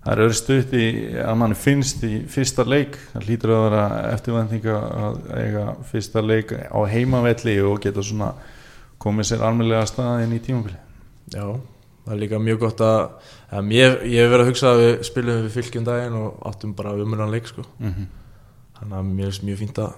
Það 0.04 0.12
er 0.12 0.20
öðru 0.20 0.36
stutt 0.36 0.72
í 0.76 0.86
að 1.24 1.36
mann 1.40 1.54
finnst 1.56 2.02
í 2.04 2.24
fyrsta 2.28 2.64
leik 2.68 2.96
það 3.12 3.28
hlýtur 3.28 3.52
að 3.54 3.62
vera 3.64 3.84
eftirvæntinga 4.12 4.74
að 5.00 5.20
eiga 5.40 5.62
fyrsta 5.88 6.22
leik 6.24 6.52
á 6.52 6.78
heimavelli 6.92 7.54
og 7.64 7.80
geta 7.84 8.04
svona 8.04 8.34
komið 9.00 9.30
sér 9.30 9.44
almennlega 9.48 9.86
staðin 9.88 10.36
í 10.36 10.42
tímabili 10.44 10.76
Já, 11.32 11.56
það 12.04 12.12
er 12.14 12.20
líka 12.20 12.38
mjög 12.38 12.58
gott 12.60 12.80
að, 12.84 13.00
að 13.50 13.62
mér, 13.70 13.98
ég 14.04 14.20
hef 14.24 14.30
verið 14.34 14.44
að 14.44 14.50
hugsa 14.52 14.70
að 14.74 14.80
við 14.82 15.02
spilum 15.08 15.42
við 15.44 15.50
fylgjum 15.58 15.84
daginn 15.88 16.16
og 16.20 16.42
áttum 16.50 16.74
bara 16.76 16.92
umunan 17.00 17.30
leik 17.32 17.46
sko. 17.48 17.62
mm 17.78 17.90
-hmm. 17.92 18.06
þannig 18.78 18.98
að 18.98 19.04
mér 19.14 19.24
finnst 19.30 19.42
mjög 19.42 19.58
fínt 19.58 19.78
að 19.78 19.92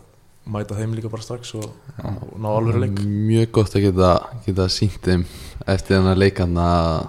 mæta 0.47 0.75
þeim 0.79 0.95
líka 0.95 1.09
bara 1.11 1.23
strax 1.23 1.55
og, 1.55 1.65
og 2.05 2.39
ná 2.39 2.47
alveg 2.49 2.77
leik 2.81 3.01
mjög 3.05 3.51
gott 3.53 3.75
að 3.77 3.83
geta, 3.83 4.11
geta 4.47 4.69
sínt 4.69 5.01
þeim 5.03 5.25
eftir 5.67 5.97
þennan 5.97 6.19
leikan 6.19 6.57
að, 6.57 7.07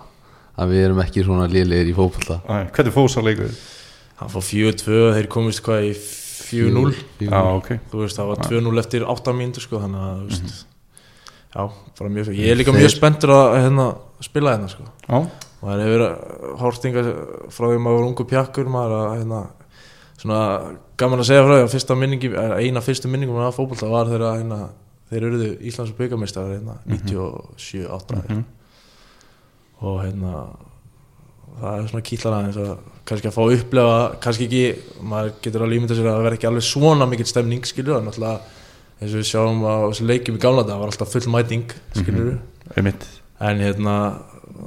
að 0.57 0.69
við 0.69 0.85
erum 0.85 0.99
ekki 1.03 1.23
svona 1.23 1.47
lélegir 1.47 1.87
í 1.91 1.93
fótbolta 1.93 2.39
Hvernig 2.73 2.93
fóðs 2.93 3.17
á 3.17 3.21
leikur? 3.21 3.51
hann 4.17 4.29
fór 4.29 4.41
4-2 4.41 5.13
þeir 5.13 5.27
komist 5.27 5.61
hvað 5.61 5.83
í 5.91 5.93
4-0 6.47 6.95
Já, 7.21 7.41
ok 7.57 7.69
þú 7.91 7.99
veist 8.01 8.17
það 8.17 8.27
var 8.31 8.37
2-0 8.49 8.79
eftir 8.79 9.03
8 9.05 9.33
mínútur 9.33 9.61
sko, 9.61 9.79
þannig 9.79 10.01
að 10.01 10.25
veist 10.27 10.43
Mhm. 10.43 10.76
Já, 11.57 11.63
bara 11.99 12.09
mjög 12.13 12.31
ég 12.37 12.51
er 12.53 12.57
líka 12.59 12.71
Þeir- 12.71 12.81
mjög 12.83 12.93
spenntur 12.95 13.33
að 13.33 13.57
hérna, 13.63 13.85
spila 14.21 14.53
hérna 14.55 14.69
sko. 14.69 14.83
Já, 15.07 15.17
og 15.17 15.69
það 15.69 15.83
hefur 15.83 16.03
hórtinga 16.61 17.03
frá 17.49 17.65
því 17.67 17.77
að 17.77 17.83
maður 17.85 17.97
var 18.01 18.09
ungu 18.11 18.25
pjakkur 18.29 18.69
maður 18.69 18.97
að 18.97 19.15
hérna, 19.17 19.39
svona 20.17 20.41
gaman 20.97 21.19
að 21.23 21.29
segja 21.31 21.45
frá 21.47 21.55
því 21.57 21.63
að 21.65 21.73
fyrsta 21.75 21.95
minningi 21.97 22.29
eina 22.61 22.81
fyrstu 22.85 23.09
minningum 23.09 23.41
af 23.45 23.57
fótbolta 23.57 23.89
var 23.89 24.05
þegar 24.09 24.37
hérna, 24.41 24.59
þeir 25.09 25.25
eruðu 25.29 25.49
Íslands 25.69 25.93
byggamestrar 25.97 26.53
hérna, 26.53 26.77
97-8 26.87 28.21
Mhm. 28.27 28.43
og 29.81 29.99
hérna 30.03 30.45
það 31.61 31.77
er 31.83 31.87
svona 31.89 32.05
kýtlar 32.05 32.35
aðeins 32.37 32.57
að 32.61 32.77
kannski 33.07 33.29
að 33.29 33.35
fá 33.37 33.41
að 33.45 33.53
upplefa 33.57 33.97
kannski 34.21 34.47
ekki, 34.47 34.63
maður 35.01 35.31
getur 35.41 35.61
alveg 35.63 35.79
ímyndað 35.79 35.97
sér 36.01 36.09
að 36.09 36.17
það 36.17 36.25
verði 36.27 36.37
ekki 36.37 36.49
alveg 36.49 36.65
svona 36.67 37.07
mikill 37.09 37.29
stemning 37.31 37.63
skilur 37.65 37.95
það 37.97 38.05
náttúrulega 38.09 38.39
eins 38.97 39.11
og 39.11 39.19
við 39.19 39.29
sjáum 39.29 39.63
á 39.65 39.75
þessu 39.89 40.07
leikjum 40.09 40.39
í 40.39 40.43
gamla 40.43 40.65
dag 40.67 40.81
var 40.81 40.91
alltaf 40.91 41.13
full 41.13 41.29
mæting 41.33 41.71
skilur 41.95 42.37
einmitt. 42.75 43.07
En 43.43 43.61
hérna 43.61 43.95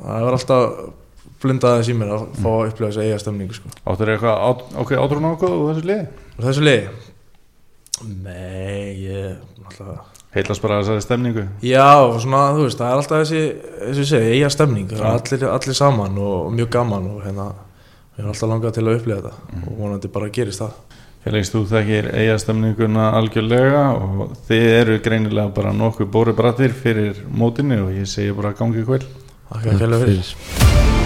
það 0.05 0.27
var 0.29 0.38
alltaf 0.38 1.87
í 1.90 1.97
mér 1.97 2.14
að 2.14 2.27
fá 2.37 2.51
að 2.53 2.66
upplega 2.69 2.90
þessu 2.90 3.05
eiga 3.07 3.21
stemningu 3.23 3.57
sko. 3.57 3.73
Áttur 3.88 4.12
eitthvað 4.12 4.45
át, 4.45 4.64
ok, 4.85 4.95
átrún 5.01 5.31
ákvað 5.33 5.57
úr 5.57 5.75
þessu 5.75 5.88
liði? 5.88 6.07
og 6.37 6.47
þessu 6.47 6.64
liði? 6.66 6.88
Nei, 8.01 8.97
ég 9.05 9.38
náttúrulega 9.61 10.01
Heilast 10.31 10.62
bara 10.62 10.77
þessari 10.79 11.03
stemningu. 11.03 11.43
Já, 11.66 11.90
svona, 12.23 12.53
þú 12.55 12.66
veist, 12.69 12.79
það 12.79 12.87
er 12.93 13.01
alltaf 13.01 13.23
þessi, 13.25 13.40
þessi 13.81 14.05
segi, 14.12 14.29
eiga 14.37 14.51
stemning, 14.55 14.87
það 14.93 15.01
er 15.01 15.16
allir, 15.16 15.47
allir 15.57 15.75
saman 15.75 16.21
og, 16.23 16.35
og 16.45 16.53
mjög 16.55 16.69
gaman 16.77 17.09
og 17.11 17.25
hérna, 17.25 17.47
við 18.14 18.23
erum 18.23 18.31
alltaf 18.31 18.53
langað 18.53 18.77
til 18.77 18.85
að 18.85 19.01
upplifa 19.01 19.25
þetta. 19.25 19.57
Og 19.64 19.81
vonandi 19.81 20.11
bara 20.14 20.29
gerist 20.37 20.62
það. 20.62 20.77
Félagist 21.20 21.52
þú 21.52 21.61
þekkir 21.68 22.06
eiga 22.16 22.37
stemninguna 22.40 23.11
algjörlega 23.18 23.83
og 23.92 24.30
þið 24.48 24.68
eru 24.78 24.94
greinilega 25.04 25.52
bara 25.59 25.74
nokkuð 25.76 26.09
bóri 26.14 26.33
brattir 26.38 26.72
fyrir 26.72 27.20
mótinu 27.28 27.83
og 27.85 27.92
ég 27.98 28.09
segi 28.09 28.33
bara 28.38 28.54
gangi 28.56 28.87
kvöld 28.88 29.04
Þakka 29.50 29.74
að 29.74 29.85
kælega 29.85 30.06
fyrir. 30.06 31.00